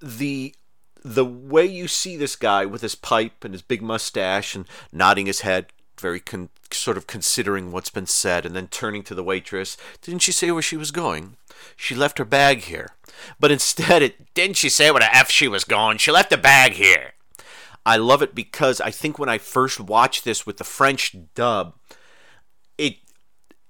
the 0.01 0.55
the 1.03 1.25
way 1.25 1.65
you 1.65 1.87
see 1.87 2.17
this 2.17 2.35
guy 2.35 2.65
with 2.65 2.81
his 2.81 2.95
pipe 2.95 3.43
and 3.43 3.53
his 3.53 3.61
big 3.61 3.81
mustache 3.81 4.55
and 4.55 4.65
nodding 4.91 5.27
his 5.27 5.41
head 5.41 5.67
very 5.99 6.19
con- 6.19 6.49
sort 6.71 6.97
of 6.97 7.07
considering 7.07 7.71
what's 7.71 7.89
been 7.89 8.05
said, 8.05 8.45
and 8.45 8.55
then 8.55 8.67
turning 8.67 9.03
to 9.03 9.15
the 9.15 9.23
waitress. 9.23 9.77
Didn't 10.01 10.21
she 10.21 10.31
say 10.31 10.51
where 10.51 10.61
she 10.61 10.77
was 10.77 10.91
going? 10.91 11.37
She 11.75 11.95
left 11.95 12.17
her 12.17 12.25
bag 12.25 12.61
here. 12.61 12.91
But 13.39 13.51
instead, 13.51 14.01
it 14.01 14.33
didn't 14.33 14.57
she 14.57 14.69
say 14.69 14.91
where 14.91 15.01
the 15.01 15.15
F 15.15 15.29
she 15.29 15.47
was 15.47 15.63
going? 15.63 15.97
She 15.97 16.11
left 16.11 16.29
the 16.29 16.37
bag 16.37 16.73
here. 16.73 17.13
I 17.85 17.97
love 17.97 18.21
it 18.21 18.35
because 18.35 18.79
I 18.81 18.91
think 18.91 19.17
when 19.17 19.29
I 19.29 19.37
first 19.37 19.79
watched 19.79 20.23
this 20.23 20.45
with 20.45 20.57
the 20.57 20.63
French 20.63 21.15
dub, 21.35 21.73
it 22.77 22.97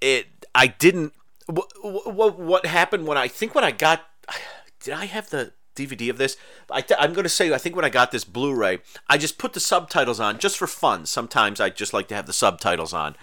it 0.02 0.46
I 0.54 0.68
didn't 0.68 1.14
what, 1.48 1.72
what 1.82 2.40
what 2.40 2.66
happened 2.66 3.08
when 3.08 3.18
I 3.18 3.28
think 3.28 3.56
when 3.56 3.64
I 3.64 3.72
got 3.72 4.06
did 4.82 4.94
I 4.94 5.06
have 5.06 5.30
the 5.30 5.54
DVD 5.80 6.10
of 6.10 6.18
this? 6.18 6.38
I 6.70 6.82
th- 6.82 7.00
I'm 7.02 7.14
going 7.14 7.24
to 7.24 7.30
say 7.30 7.54
I 7.54 7.58
think 7.58 7.76
when 7.76 7.86
I 7.86 7.90
got 7.90 8.12
this 8.12 8.24
Blu-ray, 8.24 8.80
I 9.08 9.18
just 9.18 9.38
put 9.38 9.54
the 9.54 9.60
subtitles 9.60 10.20
on 10.20 10.40
just 10.40 10.58
for 10.58 10.68
fun. 10.68 11.06
Sometimes 11.06 11.60
I 11.60 11.70
just 11.70 11.94
like 11.94 12.08
to 12.10 12.16
have 12.16 12.26
the 12.28 12.34
subtitles 12.34 12.94
on, 12.94 13.16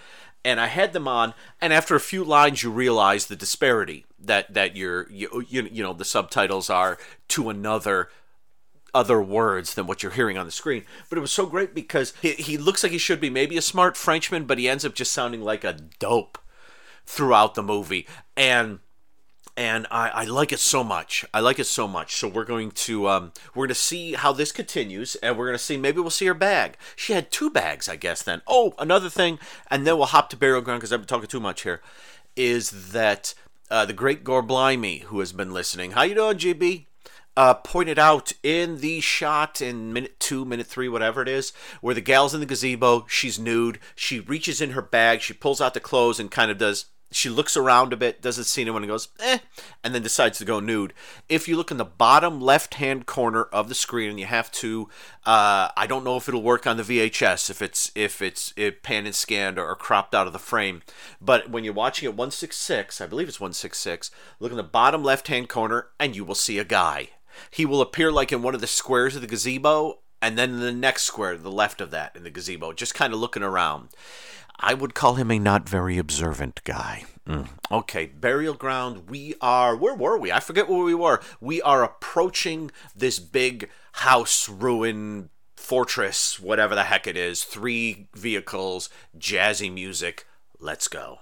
and 0.45 0.61
I 0.61 0.67
had 0.67 0.93
them 0.93 1.09
on. 1.09 1.35
And 1.61 1.73
after 1.73 1.95
a 1.95 2.01
few 2.01 2.25
lines, 2.25 2.63
you 2.63 2.71
realize 2.71 3.27
the 3.27 3.37
disparity 3.37 4.07
that 4.19 4.55
that 4.55 4.77
you're 4.77 5.11
you 5.11 5.45
you, 5.49 5.69
you 5.71 5.83
know 5.83 5.93
the 5.93 6.05
subtitles 6.05 6.71
are 6.71 6.99
to 7.29 7.51
another 7.51 8.09
other 8.97 9.21
words 9.21 9.75
than 9.75 9.87
what 9.87 10.03
you're 10.03 10.13
hearing 10.13 10.39
on 10.39 10.47
the 10.47 10.53
screen. 10.53 10.85
But 11.09 11.19
it 11.19 11.21
was 11.21 11.31
so 11.31 11.45
great 11.45 11.75
because 11.75 12.15
he, 12.23 12.33
he 12.33 12.57
looks 12.57 12.83
like 12.83 12.93
he 12.93 12.99
should 12.99 13.21
be 13.21 13.29
maybe 13.29 13.59
a 13.59 13.63
smart 13.63 13.95
Frenchman, 13.95 14.45
but 14.45 14.59
he 14.59 14.69
ends 14.69 14.87
up 14.87 14.95
just 14.95 15.13
sounding 15.13 15.43
like 15.43 15.65
a 15.65 15.75
dope 15.99 16.39
throughout 17.05 17.55
the 17.55 17.63
movie. 17.63 18.07
And 18.37 18.79
and 19.57 19.87
I, 19.91 20.09
I 20.09 20.25
like 20.25 20.53
it 20.53 20.61
so 20.61 20.85
much. 20.85 21.25
I 21.33 21.41
like 21.41 21.59
it 21.59 21.67
so 21.67 21.89
much. 21.89 22.17
So 22.17 22.29
we're 22.29 22.45
going 22.45 22.71
to 22.73 23.09
um, 23.09 23.33
we're 23.55 23.67
going 23.67 23.69
to 23.69 23.75
see 23.75 24.13
how 24.13 24.33
this 24.33 24.53
continues, 24.53 25.17
and 25.17 25.37
we're 25.37 25.47
going 25.47 25.59
to 25.59 25.63
see 25.63 25.77
maybe 25.77 26.01
we'll 26.01 26.11
see 26.11 26.27
her 26.27 26.35
bag. 26.35 26.77
She 26.95 27.15
had 27.15 27.31
two 27.31 27.51
bags, 27.51 27.89
I 27.89 27.97
guess. 27.97 28.23
Then 28.23 28.43
oh, 28.47 28.75
another 28.79 29.09
thing, 29.09 29.39
and 29.71 29.87
then 29.87 29.97
we'll 29.97 30.07
hop 30.07 30.31
to 30.31 30.37
burial 30.37 30.61
ground 30.61 30.81
because 30.81 30.93
I've 30.93 31.01
been 31.01 31.07
talking 31.07 31.29
too 31.29 31.41
much 31.41 31.63
here. 31.63 31.81
Is 32.37 32.93
that 32.93 33.35
uh, 33.71 33.87
the 33.87 33.95
great 33.95 34.25
Gore 34.25 34.43
Blimey 34.43 34.99
who 35.05 35.21
has 35.21 35.33
been 35.33 35.53
listening? 35.53 35.93
How 35.93 36.03
you 36.03 36.15
doing, 36.15 36.37
GB? 36.37 36.87
Uh, 37.39 37.53
pointed 37.53 37.99
out 37.99 38.33
in 38.43 38.79
the 38.81 38.99
shot 39.01 39.61
in 39.61 39.93
minute 39.93 40.19
two, 40.19 40.47
minute 40.47 40.67
three, 40.67 40.89
whatever 40.89 41.21
it 41.21 41.29
is, 41.29 41.53
where 41.83 41.95
the 41.95 42.01
gal's 42.01 42.33
in 42.33 42.41
the 42.41 42.47
gazebo, 42.47 43.05
she's 43.11 43.39
nude, 43.39 43.79
she 43.95 44.21
reaches 44.21 44.63
in 44.63 44.71
her 44.71 44.81
bag, 44.81 45.21
she 45.21 45.35
pulls 45.35 45.61
out 45.61 45.75
the 45.75 45.81
clothes 45.81 46.19
and 46.19 46.31
kind 46.31 46.51
of 46.51 46.57
does 46.57 46.87
she 47.13 47.29
looks 47.29 47.57
around 47.57 47.93
a 47.93 47.97
bit, 47.97 48.21
doesn't 48.21 48.45
see 48.45 48.63
anyone, 48.63 48.83
and 48.83 48.91
goes, 48.91 49.09
eh, 49.21 49.39
and 49.85 49.95
then 49.95 50.03
decides 50.03 50.39
to 50.39 50.45
go 50.45 50.61
nude. 50.61 50.93
If 51.29 51.47
you 51.47 51.57
look 51.57 51.71
in 51.71 51.77
the 51.77 51.85
bottom 51.85 52.41
left 52.41 52.75
hand 52.75 53.07
corner 53.07 53.45
of 53.45 53.69
the 53.69 53.75
screen, 53.75 54.11
and 54.11 54.21
you 54.21 54.27
have 54.27 54.51
to, 54.53 54.89
uh, 55.25 55.69
I 55.77 55.87
don't 55.87 56.05
know 56.05 56.17
if 56.17 56.29
it'll 56.29 56.43
work 56.43 56.67
on 56.67 56.77
the 56.77 56.83
VHS, 56.83 57.49
if 57.49 57.63
it's 57.63 57.93
if 57.95 58.21
it's 58.21 58.53
if 58.57 58.83
pan 58.83 59.07
and 59.07 59.15
scanned 59.15 59.59
or, 59.59 59.69
or 59.69 59.77
cropped 59.77 60.15
out 60.15 60.27
of 60.27 60.33
the 60.33 60.39
frame, 60.39 60.83
but 61.21 61.51
when 61.51 61.65
you're 61.65 61.73
watching 61.73 62.07
it 62.07 62.17
166, 62.17 63.01
I 63.01 63.07
believe 63.07 63.29
it's 63.29 63.41
166, 63.41 64.11
look 64.41 64.51
in 64.51 64.57
the 64.57 64.63
bottom 64.63 65.05
left 65.05 65.29
hand 65.29 65.49
corner, 65.49 65.89
and 66.01 66.17
you 66.17 66.25
will 66.25 66.35
see 66.35 66.59
a 66.59 66.65
guy. 66.65 67.11
He 67.51 67.67
will 67.67 67.81
appear 67.81 68.11
like 68.11 68.33
in 68.33 68.43
one 68.43 68.55
of 68.55 68.61
the 68.61 68.67
squares 68.67 69.15
of 69.15 69.21
the 69.21 69.29
gazebo, 69.29 70.01
and 70.21 70.37
then 70.37 70.51
in 70.51 70.61
the 70.61 70.73
next 70.73 71.05
square 71.05 71.37
to 71.37 71.39
the 71.39 71.51
left 71.51 71.81
of 71.81 71.91
that 71.93 72.17
in 72.17 72.25
the 72.25 72.31
gazebo, 72.31 72.73
just 72.73 72.95
kind 72.95 73.13
of 73.13 73.21
looking 73.21 73.43
around. 73.43 73.91
I 74.59 74.75
would 74.75 74.95
call 74.95 75.15
him 75.15 75.31
a 75.31 75.39
not 75.39 75.69
very 75.69 75.99
observant 75.99 76.63
guy. 76.65 77.05
Mm. 77.29 77.49
Okay, 77.71 78.07
burial 78.07 78.55
ground. 78.55 79.11
We 79.11 79.35
are. 79.41 79.77
Where 79.77 79.95
were 79.95 80.17
we? 80.17 80.33
I 80.33 80.41
forget 80.41 80.69
where 80.69 80.85
we 80.85 80.95
were. 80.95 81.21
We 81.41 81.61
are 81.63 81.83
approaching 81.83 82.71
this 82.95 83.19
big 83.19 83.69
house, 83.93 84.49
ruin, 84.49 85.31
fortress, 85.57 86.39
whatever 86.39 86.75
the 86.75 86.85
heck 86.85 87.07
it 87.07 87.17
is. 87.17 87.45
Three 87.45 88.09
vehicles, 88.15 88.89
jazzy 89.19 89.73
music. 89.73 90.27
Let's 90.59 90.89
go. 90.89 91.19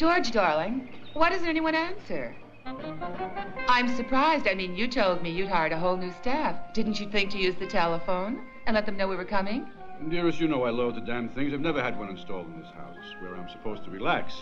George, 0.00 0.30
darling, 0.30 0.88
why 1.12 1.28
doesn't 1.28 1.46
anyone 1.46 1.74
answer? 1.74 2.34
I'm 3.68 3.94
surprised. 3.96 4.48
I 4.48 4.54
mean, 4.54 4.74
you 4.74 4.88
told 4.88 5.22
me 5.22 5.28
you'd 5.28 5.50
hired 5.50 5.72
a 5.72 5.78
whole 5.78 5.98
new 5.98 6.10
staff. 6.22 6.72
Didn't 6.72 6.98
you 6.98 7.06
think 7.10 7.30
to 7.32 7.38
use 7.38 7.54
the 7.56 7.66
telephone 7.66 8.46
and 8.64 8.74
let 8.74 8.86
them 8.86 8.96
know 8.96 9.06
we 9.06 9.14
were 9.14 9.26
coming? 9.26 9.70
Dearest, 10.08 10.40
you 10.40 10.48
know 10.48 10.62
I 10.62 10.70
loathe 10.70 10.94
the 10.94 11.02
damn 11.02 11.28
things. 11.28 11.52
I've 11.52 11.60
never 11.60 11.82
had 11.82 11.98
one 11.98 12.08
installed 12.08 12.46
in 12.46 12.62
this 12.62 12.70
house 12.70 13.14
where 13.20 13.36
I'm 13.36 13.50
supposed 13.50 13.84
to 13.84 13.90
relax. 13.90 14.34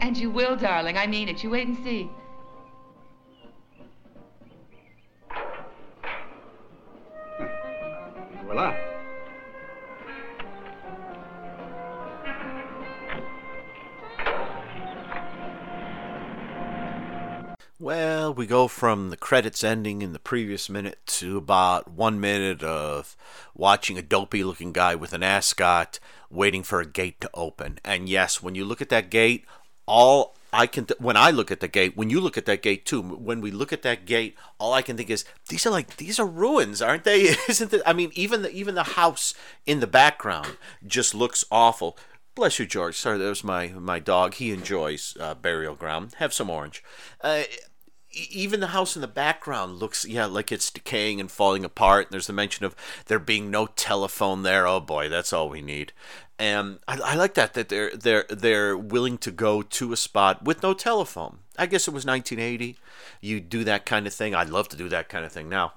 And 0.00 0.18
you 0.18 0.30
will, 0.30 0.54
darling. 0.54 0.98
I 0.98 1.06
mean 1.06 1.30
it. 1.30 1.42
You 1.42 1.48
wait 1.48 1.66
and 1.66 1.82
see. 1.82 2.10
Voila. 8.44 8.95
Well, 17.78 18.32
we 18.32 18.46
go 18.46 18.68
from 18.68 19.10
the 19.10 19.18
credits 19.18 19.62
ending 19.62 20.00
in 20.00 20.14
the 20.14 20.18
previous 20.18 20.70
minute 20.70 20.98
to 21.06 21.36
about 21.36 21.90
one 21.90 22.18
minute 22.18 22.62
of 22.62 23.14
watching 23.54 23.98
a 23.98 24.02
dopey 24.02 24.42
looking 24.42 24.72
guy 24.72 24.94
with 24.94 25.12
an 25.12 25.22
ascot 25.22 25.98
waiting 26.30 26.62
for 26.62 26.80
a 26.80 26.86
gate 26.86 27.20
to 27.20 27.30
open. 27.34 27.78
And 27.84 28.08
yes, 28.08 28.42
when 28.42 28.54
you 28.54 28.64
look 28.64 28.80
at 28.80 28.88
that 28.88 29.10
gate, 29.10 29.44
all 29.84 30.36
I 30.54 30.66
can, 30.66 30.86
th- 30.86 31.00
when 31.00 31.18
I 31.18 31.30
look 31.30 31.50
at 31.50 31.60
the 31.60 31.68
gate, 31.68 31.98
when 31.98 32.08
you 32.08 32.18
look 32.18 32.38
at 32.38 32.46
that 32.46 32.62
gate 32.62 32.86
too, 32.86 33.02
when 33.02 33.42
we 33.42 33.50
look 33.50 33.74
at 33.74 33.82
that 33.82 34.06
gate, 34.06 34.36
all 34.58 34.72
I 34.72 34.80
can 34.80 34.96
think 34.96 35.10
is 35.10 35.26
these 35.50 35.66
are 35.66 35.70
like 35.70 35.98
these 35.98 36.18
are 36.18 36.26
ruins, 36.26 36.80
aren't 36.80 37.04
they? 37.04 37.36
Isn't 37.48 37.74
it? 37.74 37.82
I 37.84 37.92
mean, 37.92 38.10
even 38.14 38.40
the 38.40 38.50
even 38.52 38.74
the 38.74 38.84
house 38.84 39.34
in 39.66 39.80
the 39.80 39.86
background 39.86 40.56
just 40.86 41.14
looks 41.14 41.44
awful. 41.50 41.98
Bless 42.36 42.58
you, 42.58 42.66
George. 42.66 42.96
Sorry, 42.96 43.18
was 43.18 43.42
my 43.42 43.68
my 43.68 43.98
dog. 43.98 44.34
He 44.34 44.52
enjoys 44.52 45.16
uh, 45.18 45.34
burial 45.34 45.74
ground. 45.74 46.14
Have 46.18 46.34
some 46.34 46.50
orange. 46.50 46.84
Uh, 47.22 47.44
even 48.12 48.60
the 48.60 48.68
house 48.68 48.94
in 48.94 49.00
the 49.02 49.08
background 49.08 49.76
looks 49.76 50.04
yeah 50.04 50.26
like 50.26 50.52
it's 50.52 50.70
decaying 50.70 51.20
and 51.20 51.30
falling 51.30 51.64
apart 51.64 52.06
and 52.06 52.12
there's 52.12 52.26
the 52.26 52.32
mention 52.32 52.64
of 52.64 52.74
there 53.06 53.18
being 53.18 53.50
no 53.50 53.66
telephone 53.66 54.42
there 54.42 54.66
oh 54.66 54.80
boy 54.80 55.06
that's 55.06 55.34
all 55.34 55.50
we 55.50 55.60
need 55.60 55.92
and 56.38 56.78
I, 56.88 56.98
I, 56.98 57.14
like 57.14 57.34
that 57.34 57.52
that 57.52 57.68
they're 57.68 57.94
they're 57.94 58.24
they're 58.30 58.76
willing 58.76 59.18
to 59.18 59.30
go 59.30 59.60
to 59.60 59.92
a 59.92 59.98
spot 59.98 60.44
with 60.44 60.62
no 60.62 60.72
telephone 60.72 61.40
i 61.58 61.66
guess 61.66 61.86
it 61.86 61.92
was 61.92 62.06
1980 62.06 62.78
you 63.20 63.38
do 63.38 63.64
that 63.64 63.84
kind 63.84 64.06
of 64.06 64.14
thing 64.14 64.34
i'd 64.34 64.48
love 64.48 64.68
to 64.70 64.76
do 64.78 64.88
that 64.88 65.10
kind 65.10 65.26
of 65.26 65.32
thing 65.32 65.50
now 65.50 65.74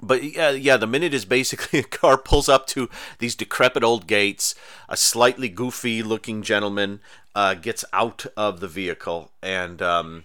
but 0.00 0.22
yeah, 0.22 0.50
yeah, 0.50 0.76
the 0.76 0.86
minute 0.86 1.12
is 1.12 1.24
basically 1.24 1.78
a 1.80 1.84
car 1.84 2.16
pulls 2.16 2.48
up 2.48 2.66
to 2.68 2.88
these 3.18 3.34
decrepit 3.34 3.82
old 3.82 4.06
gates. 4.06 4.54
A 4.88 4.96
slightly 4.96 5.48
goofy 5.48 6.02
looking 6.02 6.42
gentleman 6.42 7.00
uh, 7.34 7.54
gets 7.54 7.84
out 7.92 8.26
of 8.36 8.60
the 8.60 8.68
vehicle, 8.68 9.30
and 9.42 9.82
um, 9.82 10.24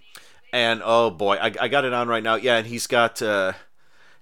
and 0.52 0.82
oh 0.84 1.10
boy, 1.10 1.36
I, 1.36 1.54
I 1.60 1.68
got 1.68 1.86
it 1.86 1.94
on 1.94 2.08
right 2.08 2.24
now. 2.24 2.36
Yeah, 2.36 2.58
and 2.58 2.68
he's 2.68 2.88
got, 2.88 3.22
uh, 3.22 3.54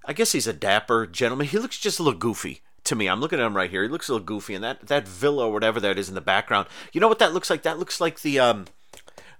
I 0.05 0.13
guess 0.13 0.31
he's 0.31 0.48
a 0.48 0.53
dapper 0.53 1.05
gentleman. 1.05 1.48
He 1.48 1.60
looks 1.60 1.79
just 1.79 2.00
a 2.00 2.03
little 2.03 2.20
goofy 2.20 2.62
to 2.86 2.96
me. 2.96 3.08
I'm 3.08 3.20
looking 3.20 3.39
at 3.39 3.46
him 3.46 3.55
right 3.55 3.70
here. 3.70 3.84
He 3.84 3.89
looks 3.89 4.08
a 4.08 4.13
little 4.13 4.25
goofy, 4.25 4.55
and 4.55 4.63
that 4.63 4.88
that 4.88 5.08
villa 5.08 5.48
or 5.48 5.53
whatever 5.53 5.79
that 5.81 6.00
is 6.00 6.10
in 6.10 6.15
the 6.15 6.22
background. 6.22 6.67
You 6.93 7.01
know 7.01 7.10
what 7.10 7.20
that 7.20 7.34
looks 7.34 7.50
like? 7.50 7.63
That 7.63 7.79
looks 7.79 8.00
like 8.00 8.22
the 8.22 8.39
um, 8.39 8.65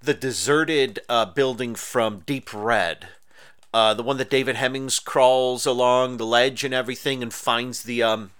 the 0.02 0.14
deserted 0.14 1.00
uh, 1.08 1.26
building 1.26 1.76
from 1.76 2.24
Deep 2.26 2.50
Red. 2.54 3.08
Uh, 3.74 3.94
the 3.94 4.04
one 4.04 4.18
that 4.18 4.30
David 4.30 4.58
Hemmings 4.58 5.00
crawls 5.00 5.66
along 5.66 6.18
the 6.18 6.26
ledge 6.26 6.64
and 6.64 6.74
everything 6.74 7.24
and 7.24 7.34
finds 7.34 7.84
the 7.84 8.04
um, 8.04 8.32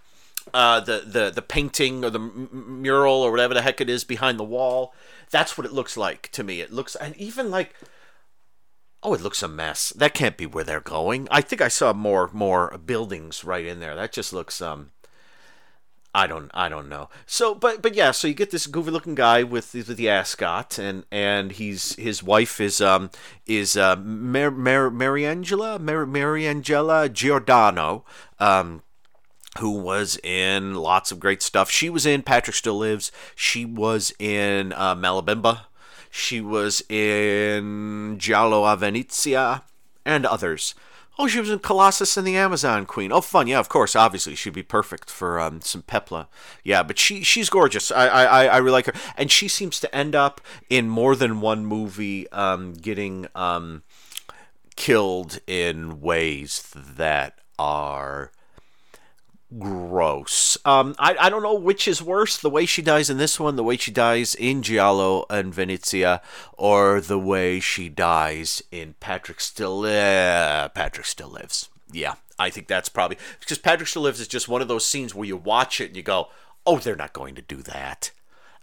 uh, 0.54 0.80
the 0.82 1.04
the 1.06 1.30
the 1.30 1.42
painting 1.42 2.04
or 2.04 2.10
the 2.10 2.20
m- 2.20 2.82
mural 2.82 3.22
or 3.22 3.32
whatever 3.32 3.54
the 3.54 3.62
heck 3.62 3.80
it 3.80 3.90
is 3.90 4.04
behind 4.04 4.38
the 4.38 4.44
wall. 4.44 4.94
That's 5.30 5.58
what 5.58 5.66
it 5.66 5.72
looks 5.72 5.96
like 5.96 6.30
to 6.34 6.44
me. 6.44 6.60
It 6.60 6.74
looks 6.74 6.96
and 6.96 7.16
even 7.16 7.50
like 7.50 7.74
Oh, 9.04 9.16
it 9.16 9.22
looks 9.22 9.42
a 9.42 9.48
mess. 9.48 9.90
That 9.96 10.14
can't 10.14 10.38
be 10.38 10.46
where 10.46 10.64
they're 10.64 10.80
going. 10.80 11.28
I 11.32 11.42
think 11.42 11.60
I 11.62 11.70
saw 11.70 11.92
more 11.94 12.30
more 12.34 12.78
buildings 12.78 13.44
right 13.44 13.66
in 13.66 13.80
there. 13.80 13.96
That 13.96 14.12
just 14.12 14.34
looks 14.34 14.62
um 14.62 14.92
I 16.14 16.28
don't 16.28 16.52
I 16.54 16.68
don't 16.68 16.90
know. 16.90 17.10
So 17.26 17.56
but 17.56 17.82
but 17.82 17.96
yeah, 17.96 18.12
so 18.12 18.28
you 18.28 18.34
get 18.34 18.52
this 18.52 18.68
goofy 18.68 18.92
looking 18.92 19.16
guy 19.16 19.44
with 19.44 19.74
with 19.74 19.96
the 19.96 20.10
ascot 20.10 20.78
and 20.78 21.06
and 21.12 21.54
he's 21.54 21.96
his 21.96 22.22
wife 22.22 22.60
is 22.60 22.82
um 22.82 23.12
is 23.46 23.78
uh 23.78 23.96
Mar- 23.96 24.52
Mar- 24.52 24.90
Mariangela 24.92 25.80
Mar- 25.80 26.06
Mariangela 26.06 27.12
Giordano 27.12 28.04
um 28.40 28.84
who 29.60 29.72
was 29.72 30.18
in 30.24 30.76
lots 30.76 31.12
of 31.12 31.20
great 31.20 31.42
stuff. 31.42 31.70
She 31.70 31.90
was 31.90 32.06
in 32.06 32.24
Patrick 32.24 32.56
Still 32.56 32.80
Lives. 32.80 33.12
She 33.36 33.66
was 33.66 34.14
in 34.18 34.72
uh, 34.74 34.96
Malabimba. 34.96 35.66
She 36.10 36.40
was 36.40 36.82
in 36.90 38.16
Giallo 38.18 38.64
a 38.64 38.78
Venezia 38.78 39.64
and 40.06 40.26
others. 40.26 40.74
Oh, 41.20 41.28
she 41.28 41.40
was 41.40 41.50
in 41.50 41.60
Colossus 41.60 42.18
and 42.18 42.26
the 42.26 42.38
Amazon 42.38 42.86
Queen. 42.86 43.12
Oh, 43.12 43.22
fun. 43.22 43.48
Yeah, 43.48 43.60
of 43.60 43.70
course. 43.70 43.96
Obviously, 43.96 44.34
she'd 44.34 44.54
be 44.54 44.64
perfect 44.64 45.10
for 45.10 45.40
um, 45.40 45.62
some 45.62 45.84
Pepla. 45.84 46.28
Yeah, 46.64 46.84
but 46.84 46.98
she 46.98 47.22
she's 47.24 47.50
gorgeous. 47.50 47.92
I, 47.92 48.08
I 48.08 48.46
I 48.46 48.58
really 48.58 48.72
like 48.72 48.86
her, 48.88 48.94
and 49.18 49.30
she 49.32 49.48
seems 49.48 49.80
to 49.82 49.96
end 49.96 50.16
up 50.16 50.42
in 50.70 50.88
more 50.90 51.16
than 51.16 51.42
one 51.42 51.66
movie, 51.66 52.30
um, 52.32 52.74
getting 52.74 53.28
um, 53.36 53.84
killed 54.76 55.40
in 55.48 56.02
ways 56.02 56.74
that 56.74 57.40
are 57.60 58.32
gross. 59.60 60.58
Um, 60.66 60.96
I, 60.98 61.16
I 61.20 61.30
don't 61.30 61.44
know 61.44 61.54
which 61.54 61.88
is 61.88 62.02
worse, 62.02 62.38
the 62.38 62.50
way 62.50 62.66
she 62.66 62.82
dies 62.82 63.10
in 63.10 63.18
this 63.18 63.40
one, 63.40 63.56
the 63.56 63.64
way 63.64 63.78
she 63.78 63.92
dies 63.92 64.36
in 64.36 64.62
Giallo 64.64 65.26
and 65.30 65.54
Venezia, 65.54 66.22
or 66.58 67.02
the 67.02 67.20
way 67.20 67.60
she 67.60 67.90
dies 67.90 68.62
in 68.72 68.96
Patrick 69.00 69.42
Still 69.42 69.86
uh, 69.86 70.70
Patrick 70.70 71.06
Still 71.06 71.30
Lives. 71.30 71.70
Yeah, 71.92 72.16
I 72.40 72.50
think 72.50 72.68
that's 72.68 72.90
probably 72.90 73.18
because 73.40 73.58
Patrick 73.58 73.90
Still 73.90 74.04
Lives 74.04 74.20
is 74.20 74.28
just 74.28 74.48
one 74.48 74.62
of 74.62 74.68
those 74.68 74.86
scenes 74.86 75.14
where 75.14 75.28
you 75.28 75.38
watch 75.38 75.82
it 75.82 75.88
and 75.88 75.98
you 75.98 76.04
go, 76.04 76.30
"Oh, 76.66 76.80
they're 76.80 76.96
not 76.96 77.14
going 77.14 77.36
to 77.36 77.42
do 77.42 77.58
that." 77.58 78.12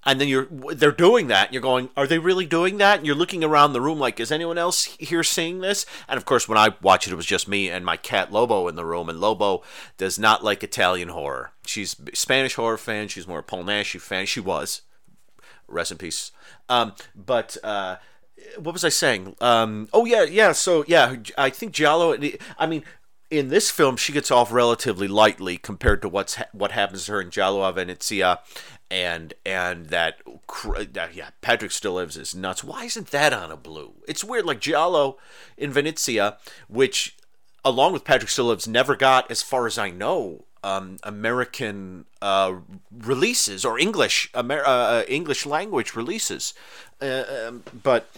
And 0.04 0.20
then 0.20 0.28
you're 0.28 0.46
they're 0.74 0.92
doing 0.92 1.26
that 1.28 1.46
and 1.46 1.54
you're 1.54 1.62
going 1.62 1.90
are 1.96 2.06
they 2.06 2.18
really 2.18 2.46
doing 2.46 2.78
that? 2.78 2.98
And 2.98 3.06
you're 3.06 3.16
looking 3.16 3.42
around 3.42 3.72
the 3.72 3.80
room 3.80 3.98
like 3.98 4.20
is 4.20 4.30
anyone 4.32 4.58
else 4.58 4.84
here 4.98 5.22
seeing 5.22 5.60
this? 5.60 5.86
And 6.08 6.16
of 6.16 6.24
course 6.24 6.48
when 6.48 6.58
i 6.58 6.74
watched 6.80 7.06
it 7.06 7.12
it 7.12 7.16
was 7.16 7.26
just 7.26 7.48
me 7.48 7.68
and 7.68 7.84
my 7.84 7.96
cat 7.96 8.32
lobo 8.32 8.68
in 8.68 8.76
the 8.76 8.84
room 8.84 9.08
and 9.08 9.20
lobo 9.20 9.62
does 9.96 10.18
not 10.18 10.44
like 10.44 10.62
italian 10.62 11.08
horror. 11.08 11.52
She's 11.66 11.96
spanish 12.14 12.54
horror 12.54 12.78
fan 12.78 13.08
she's 13.08 13.28
more 13.28 13.40
a 13.40 13.42
paul 13.42 13.64
fan 13.66 14.26
she 14.26 14.40
was 14.40 14.82
rest 15.66 15.92
in 15.92 15.98
peace. 15.98 16.32
Um, 16.68 16.94
but 17.14 17.56
uh, 17.62 17.96
what 18.56 18.72
was 18.72 18.84
i 18.84 18.88
saying? 18.88 19.36
Um, 19.40 19.88
oh 19.92 20.04
yeah 20.04 20.22
yeah 20.22 20.52
so 20.52 20.84
yeah 20.86 21.16
i 21.36 21.50
think 21.50 21.72
giallo 21.72 22.16
i 22.58 22.66
mean 22.66 22.84
in 23.30 23.48
this 23.48 23.70
film, 23.70 23.96
she 23.96 24.12
gets 24.12 24.30
off 24.30 24.52
relatively 24.52 25.06
lightly 25.06 25.58
compared 25.58 26.00
to 26.02 26.08
what's 26.08 26.36
ha- 26.36 26.46
what 26.52 26.72
happens 26.72 27.06
to 27.06 27.12
her 27.12 27.20
in 27.20 27.30
Giallo 27.30 27.62
a 27.62 27.72
Venezia, 27.72 28.40
and 28.90 29.34
and 29.44 29.86
that, 29.86 30.20
yeah 31.12 31.30
Patrick 31.40 31.70
still 31.70 31.94
lives 31.94 32.16
is 32.16 32.34
nuts. 32.34 32.64
Why 32.64 32.84
isn't 32.84 33.10
that 33.10 33.32
on 33.32 33.50
a 33.50 33.56
blue? 33.56 33.92
It's 34.06 34.24
weird. 34.24 34.46
Like 34.46 34.60
Giallo 34.60 35.18
in 35.56 35.72
Venezia, 35.72 36.38
which 36.68 37.16
along 37.64 37.92
with 37.92 38.04
Patrick 38.04 38.30
still 38.30 38.46
lives 38.46 38.66
never 38.66 38.96
got 38.96 39.30
as 39.30 39.42
far 39.42 39.66
as 39.66 39.78
I 39.78 39.90
know 39.90 40.44
um, 40.64 40.98
American 41.02 42.06
uh, 42.20 42.54
releases 42.96 43.64
or 43.64 43.78
English 43.78 44.30
Amer- 44.34 44.64
uh, 44.66 45.02
English 45.08 45.46
language 45.46 45.94
releases, 45.94 46.54
uh, 47.00 47.24
um, 47.46 47.62
but 47.82 48.08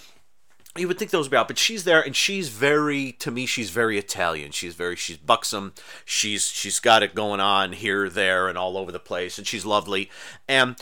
you 0.76 0.86
would 0.86 0.98
think 0.98 1.10
those 1.10 1.26
would 1.26 1.32
be 1.32 1.36
out, 1.36 1.48
but 1.48 1.58
she's 1.58 1.82
there 1.82 2.00
and 2.00 2.14
she's 2.14 2.48
very 2.48 3.12
to 3.12 3.30
me 3.30 3.44
she's 3.44 3.70
very 3.70 3.98
Italian. 3.98 4.52
She's 4.52 4.74
very 4.74 4.94
she's 4.94 5.16
buxom. 5.16 5.72
She's 6.04 6.46
she's 6.46 6.78
got 6.78 7.02
it 7.02 7.14
going 7.14 7.40
on 7.40 7.72
here, 7.72 8.08
there, 8.08 8.48
and 8.48 8.56
all 8.56 8.76
over 8.76 8.92
the 8.92 9.00
place, 9.00 9.36
and 9.36 9.46
she's 9.46 9.66
lovely. 9.66 10.10
And 10.48 10.76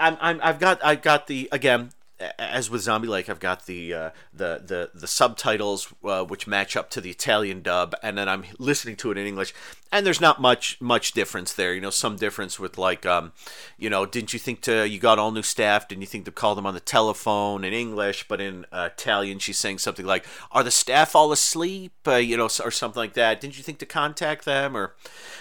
I'm, 0.00 0.16
I'm 0.20 0.40
I've 0.42 0.58
got 0.58 0.82
I've 0.82 1.02
got 1.02 1.26
the 1.26 1.48
again 1.52 1.90
as 2.38 2.70
with 2.70 2.82
Zombie 2.82 3.08
Lake, 3.08 3.28
I've 3.28 3.40
got 3.40 3.66
the 3.66 3.94
uh, 3.94 4.10
the 4.32 4.62
the 4.64 4.90
the 4.94 5.06
subtitles 5.06 5.92
uh, 6.04 6.24
which 6.24 6.46
match 6.46 6.76
up 6.76 6.90
to 6.90 7.00
the 7.00 7.10
Italian 7.10 7.62
dub, 7.62 7.94
and 8.02 8.16
then 8.16 8.28
I'm 8.28 8.44
listening 8.58 8.96
to 8.96 9.10
it 9.10 9.18
in 9.18 9.26
English, 9.26 9.54
and 9.92 10.04
there's 10.04 10.20
not 10.20 10.40
much 10.40 10.80
much 10.80 11.12
difference 11.12 11.52
there. 11.52 11.74
You 11.74 11.80
know, 11.80 11.90
some 11.90 12.16
difference 12.16 12.58
with 12.58 12.78
like, 12.78 13.04
um, 13.06 13.32
you 13.78 13.90
know, 13.90 14.06
didn't 14.06 14.32
you 14.32 14.38
think 14.38 14.60
to 14.62 14.88
you 14.88 14.98
got 14.98 15.18
all 15.18 15.30
new 15.30 15.42
staff? 15.42 15.88
Didn't 15.88 16.02
you 16.02 16.06
think 16.06 16.24
to 16.24 16.30
call 16.30 16.54
them 16.54 16.66
on 16.66 16.74
the 16.74 16.80
telephone 16.80 17.64
in 17.64 17.72
English, 17.72 18.26
but 18.28 18.40
in 18.40 18.66
uh, 18.72 18.90
Italian 18.92 19.38
she's 19.38 19.58
saying 19.58 19.78
something 19.78 20.06
like, 20.06 20.26
"Are 20.52 20.64
the 20.64 20.70
staff 20.70 21.14
all 21.14 21.32
asleep?" 21.32 21.92
Uh, 22.06 22.16
you 22.16 22.36
know, 22.36 22.44
or 22.44 22.70
something 22.70 23.00
like 23.00 23.14
that. 23.14 23.40
Didn't 23.40 23.56
you 23.56 23.62
think 23.62 23.78
to 23.78 23.86
contact 23.86 24.44
them 24.44 24.76
or 24.76 24.94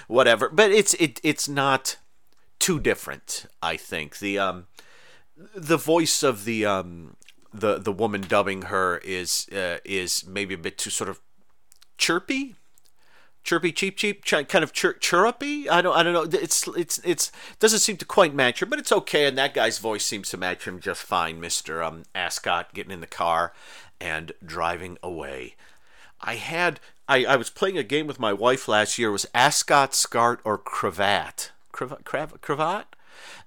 whatever? 0.07 0.49
But 0.49 0.71
it's 0.71 0.93
it 0.95 1.19
it's 1.23 1.47
not 1.47 1.97
too 2.59 2.79
different. 2.79 3.45
I 3.61 3.75
think 3.77 4.19
the 4.19 4.39
um 4.39 4.67
the 5.55 5.77
voice 5.77 6.23
of 6.23 6.45
the 6.45 6.65
um 6.65 7.15
the 7.53 7.77
the 7.77 7.91
woman 7.91 8.21
dubbing 8.21 8.63
her 8.63 8.97
is 8.99 9.47
uh, 9.49 9.77
is 9.85 10.25
maybe 10.25 10.53
a 10.53 10.57
bit 10.57 10.77
too 10.77 10.89
sort 10.89 11.09
of 11.09 11.19
chirpy? 11.97 12.55
Chirpy 13.43 13.73
cheap 13.73 13.97
cheap 13.97 14.23
kind 14.25 14.63
of 14.63 14.73
chir- 14.73 14.99
chirrupy? 14.99 15.67
I 15.69 15.81
don't 15.81 15.95
i 15.95 16.03
don't 16.03 16.13
know. 16.13 16.39
It's 16.39 16.67
it's 16.69 16.99
it's 17.03 17.31
doesn't 17.59 17.79
seem 17.79 17.97
to 17.97 18.05
quite 18.05 18.33
match 18.33 18.59
her 18.59 18.65
but 18.65 18.79
it's 18.79 18.91
okay 18.91 19.25
and 19.25 19.37
that 19.37 19.53
guy's 19.53 19.79
voice 19.79 20.05
seems 20.05 20.29
to 20.29 20.37
match 20.37 20.65
him 20.65 20.79
just 20.79 21.03
fine 21.03 21.41
mr 21.41 21.85
um 21.85 22.03
ascot 22.15 22.73
getting 22.73 22.93
in 22.93 23.01
the 23.01 23.07
car 23.07 23.53
and 23.99 24.31
driving 24.45 24.97
away. 25.03 25.55
I 26.21 26.35
had 26.35 26.79
i 27.07 27.25
i 27.25 27.35
was 27.35 27.49
playing 27.49 27.77
a 27.77 27.83
game 27.83 28.07
with 28.07 28.19
my 28.19 28.33
wife 28.33 28.67
last 28.67 28.97
year. 28.97 29.09
It 29.09 29.13
was 29.13 29.27
ascot 29.33 29.93
scarf 29.93 30.39
or 30.43 30.57
cravat. 30.57 31.51
Cravat 31.71 32.05
cravat 32.05 32.95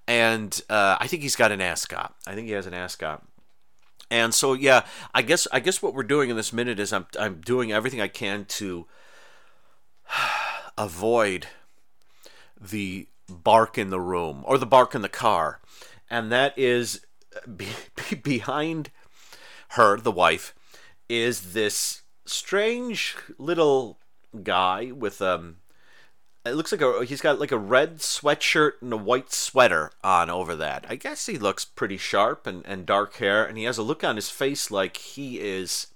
and 0.07 0.61
uh, 0.69 0.97
I 1.01 1.07
think 1.07 1.23
he's 1.23 1.37
got 1.37 1.53
an 1.53 1.61
ascot. 1.61 2.15
I 2.27 2.35
think 2.35 2.47
he 2.47 2.53
has 2.53 2.67
an 2.67 2.75
ascot. 2.75 3.25
And 4.11 4.33
so 4.33 4.53
yeah, 4.53 4.85
I 5.15 5.23
guess 5.23 5.49
I 5.53 5.61
guess 5.61 5.83
what 5.83 5.95
we're 5.95 6.05
doing 6.05 6.31
in 6.31 6.37
this 6.37 6.53
minute 6.53 6.79
is 6.79 6.93
I'm 6.93 7.07
I'm 7.19 7.41
doing 7.41 7.73
everything 7.73 8.01
I 8.01 8.09
can 8.09 8.45
to 8.45 8.87
avoid 10.79 11.49
the 12.61 13.09
bark 13.29 13.77
in 13.77 13.91
the 13.91 14.01
room 14.01 14.43
or 14.47 14.59
the 14.59 14.67
bark 14.67 14.95
in 14.95 15.03
the 15.03 15.09
car, 15.09 15.61
and 16.09 16.31
that 16.31 16.57
is 16.57 17.05
be, 17.57 17.69
be 17.97 18.17
behind 18.17 18.91
her, 19.71 19.99
the 19.99 20.13
wife, 20.13 20.55
is 21.09 21.53
this 21.53 22.03
strange 22.25 23.17
little 23.39 23.99
guy 24.43 24.93
with 24.93 25.21
um 25.21 25.57
it 26.47 26.55
looks 26.55 26.73
like 26.73 26.81
a 26.81 27.05
he's 27.05 27.21
got 27.21 27.41
like 27.41 27.53
a 27.53 27.59
red 27.59 27.99
sweatshirt 27.99 28.73
and 28.81 28.93
a 28.93 28.97
white 28.97 29.33
sweater 29.33 29.91
on 30.03 30.31
over 30.31 30.55
that. 30.57 30.87
I 30.89 30.97
guess 30.97 31.27
he 31.27 31.39
looks 31.39 31.65
pretty 31.65 31.97
sharp 31.97 32.47
and, 32.47 32.65
and 32.67 32.87
dark 32.87 33.17
hair, 33.17 33.45
and 33.45 33.59
he 33.59 33.65
has 33.65 33.79
a 33.79 33.83
look 33.83 34.05
on 34.05 34.17
his 34.17 34.31
face 34.31 34.71
like 34.71 34.97
he 34.97 35.41
is 35.41 35.89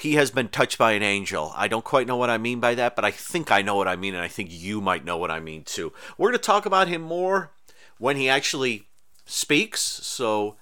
he 0.00 0.14
has 0.14 0.30
been 0.30 0.48
touched 0.48 0.78
by 0.78 0.92
an 0.92 1.02
angel. 1.02 1.52
I 1.54 1.68
don't 1.68 1.84
quite 1.84 2.06
know 2.06 2.16
what 2.16 2.30
I 2.30 2.38
mean 2.38 2.60
by 2.60 2.74
that, 2.74 2.96
but 2.96 3.04
I 3.04 3.10
think 3.10 3.50
I 3.50 3.62
know 3.62 3.76
what 3.76 3.88
I 3.88 3.96
mean, 3.96 4.14
and 4.14 4.22
I 4.22 4.28
think 4.28 4.50
you 4.50 4.80
might 4.80 5.04
know 5.04 5.16
what 5.16 5.30
I 5.30 5.40
mean 5.40 5.62
too. 5.64 5.92
We're 6.16 6.30
going 6.30 6.38
to 6.38 6.44
talk 6.44 6.66
about 6.66 6.88
him 6.88 7.02
more 7.02 7.50
when 7.98 8.16
he 8.16 8.28
actually 8.28 8.86
speaks. 9.26 9.80
So, 9.80 10.56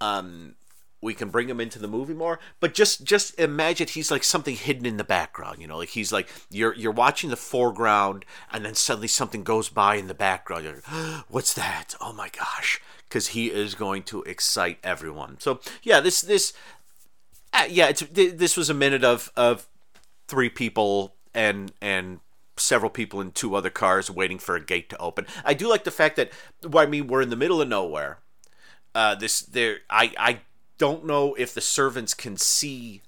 um, 0.00 0.54
we 1.00 1.14
can 1.14 1.28
bring 1.28 1.48
him 1.48 1.60
into 1.60 1.78
the 1.78 1.88
movie 1.88 2.14
more 2.14 2.38
but 2.60 2.74
just 2.74 3.04
just 3.04 3.38
imagine 3.38 3.86
he's 3.86 4.10
like 4.10 4.24
something 4.24 4.56
hidden 4.56 4.86
in 4.86 4.96
the 4.96 5.04
background 5.04 5.58
you 5.58 5.66
know? 5.66 5.78
Like 5.78 5.90
he's 5.90 6.12
like 6.12 6.28
you're 6.50 6.74
you're 6.74 6.92
watching 6.92 7.30
the 7.30 7.36
foreground 7.36 8.24
and 8.52 8.64
then 8.64 8.74
suddenly 8.74 9.08
something 9.08 9.42
goes 9.42 9.68
by 9.68 9.96
in 9.96 10.08
the 10.08 10.14
background. 10.14 10.64
You're 10.64 10.74
like, 10.74 11.24
what's 11.28 11.54
that? 11.54 11.94
Oh 12.00 12.12
my 12.12 12.28
gosh. 12.28 12.80
Because 13.08 13.28
he 13.28 13.46
is 13.46 13.74
going 13.74 14.02
to 14.04 14.22
excite 14.22 14.78
everyone. 14.82 15.38
So 15.40 15.60
yeah 15.82 16.00
this 16.00 16.20
this 16.20 16.52
uh, 17.52 17.66
yeah 17.68 17.88
it's 17.88 18.02
this 18.10 18.56
was 18.56 18.70
a 18.70 18.74
minute 18.74 19.04
of 19.04 19.32
of 19.36 19.66
three 20.26 20.50
people 20.50 21.14
and 21.34 21.72
and 21.80 22.20
several 22.56 22.90
people 22.90 23.20
in 23.20 23.30
two 23.30 23.54
other 23.54 23.70
cars 23.70 24.10
waiting 24.10 24.38
for 24.38 24.56
a 24.56 24.64
gate 24.64 24.90
to 24.90 24.98
open. 24.98 25.26
I 25.44 25.54
do 25.54 25.68
like 25.68 25.84
the 25.84 25.90
fact 25.90 26.16
that 26.16 26.30
well, 26.62 26.84
i 26.84 26.86
mean 26.86 27.06
we're 27.06 27.22
in 27.22 27.30
the 27.30 27.36
middle 27.36 27.60
of 27.60 27.68
nowhere. 27.68 28.18
Uh, 28.94 29.14
this 29.14 29.40
there 29.40 29.78
I 29.88 30.12
I 30.18 30.40
don't 30.78 31.04
know 31.04 31.34
if 31.34 31.52
the 31.52 31.60
servants 31.60 32.14
can 32.14 32.36
see 32.36 33.02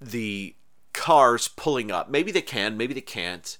the 0.00 0.54
cars 0.92 1.48
pulling 1.48 1.90
up. 1.90 2.10
Maybe 2.10 2.30
they 2.30 2.42
can, 2.42 2.76
maybe 2.76 2.94
they 2.94 3.00
can't. 3.00 3.56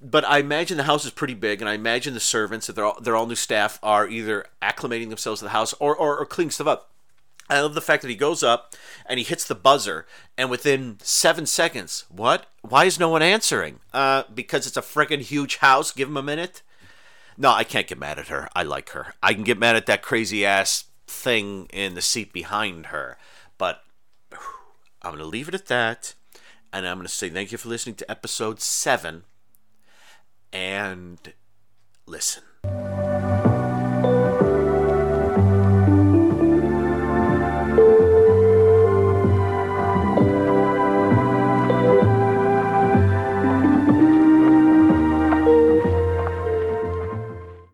But 0.00 0.24
I 0.24 0.38
imagine 0.38 0.76
the 0.76 0.82
house 0.82 1.06
is 1.06 1.10
pretty 1.10 1.34
big, 1.34 1.60
and 1.60 1.68
I 1.68 1.74
imagine 1.74 2.12
the 2.12 2.20
servants, 2.20 2.66
that 2.66 2.74
they're 2.74 2.84
all, 2.84 3.00
they're 3.00 3.16
all 3.16 3.26
new 3.26 3.34
staff, 3.34 3.78
are 3.82 4.06
either 4.06 4.44
acclimating 4.60 5.08
themselves 5.08 5.40
to 5.40 5.46
the 5.46 5.50
house 5.50 5.72
or, 5.80 5.96
or, 5.96 6.18
or 6.18 6.26
cleaning 6.26 6.50
stuff 6.50 6.66
up. 6.66 6.90
I 7.48 7.60
love 7.60 7.74
the 7.74 7.80
fact 7.80 8.02
that 8.02 8.08
he 8.08 8.16
goes 8.16 8.42
up 8.42 8.74
and 9.06 9.18
he 9.18 9.24
hits 9.24 9.46
the 9.46 9.54
buzzer, 9.54 10.06
and 10.36 10.50
within 10.50 10.98
seven 11.00 11.46
seconds, 11.46 12.04
what? 12.10 12.46
Why 12.60 12.84
is 12.84 13.00
no 13.00 13.08
one 13.08 13.22
answering? 13.22 13.80
Uh, 13.94 14.24
because 14.32 14.66
it's 14.66 14.76
a 14.76 14.82
friggin' 14.82 15.20
huge 15.20 15.58
house. 15.58 15.92
Give 15.92 16.08
him 16.08 16.16
a 16.16 16.22
minute. 16.22 16.62
No, 17.38 17.52
I 17.52 17.64
can't 17.64 17.86
get 17.86 17.98
mad 17.98 18.18
at 18.18 18.28
her. 18.28 18.48
I 18.54 18.64
like 18.64 18.90
her. 18.90 19.14
I 19.22 19.32
can 19.32 19.44
get 19.44 19.58
mad 19.58 19.76
at 19.76 19.86
that 19.86 20.02
crazy 20.02 20.44
ass 20.44 20.84
thing 21.06 21.66
in 21.72 21.94
the 21.94 22.02
seat 22.02 22.32
behind 22.32 22.86
her. 22.86 23.16
But 23.58 23.82
I'm 25.02 25.12
going 25.12 25.18
to 25.18 25.24
leave 25.24 25.48
it 25.48 25.54
at 25.54 25.66
that. 25.66 26.14
And 26.72 26.86
I'm 26.86 26.98
going 26.98 27.06
to 27.06 27.12
say 27.12 27.30
thank 27.30 27.52
you 27.52 27.58
for 27.58 27.68
listening 27.68 27.94
to 27.96 28.10
episode 28.10 28.60
7. 28.60 29.24
And 30.52 31.32
listen. 32.06 32.42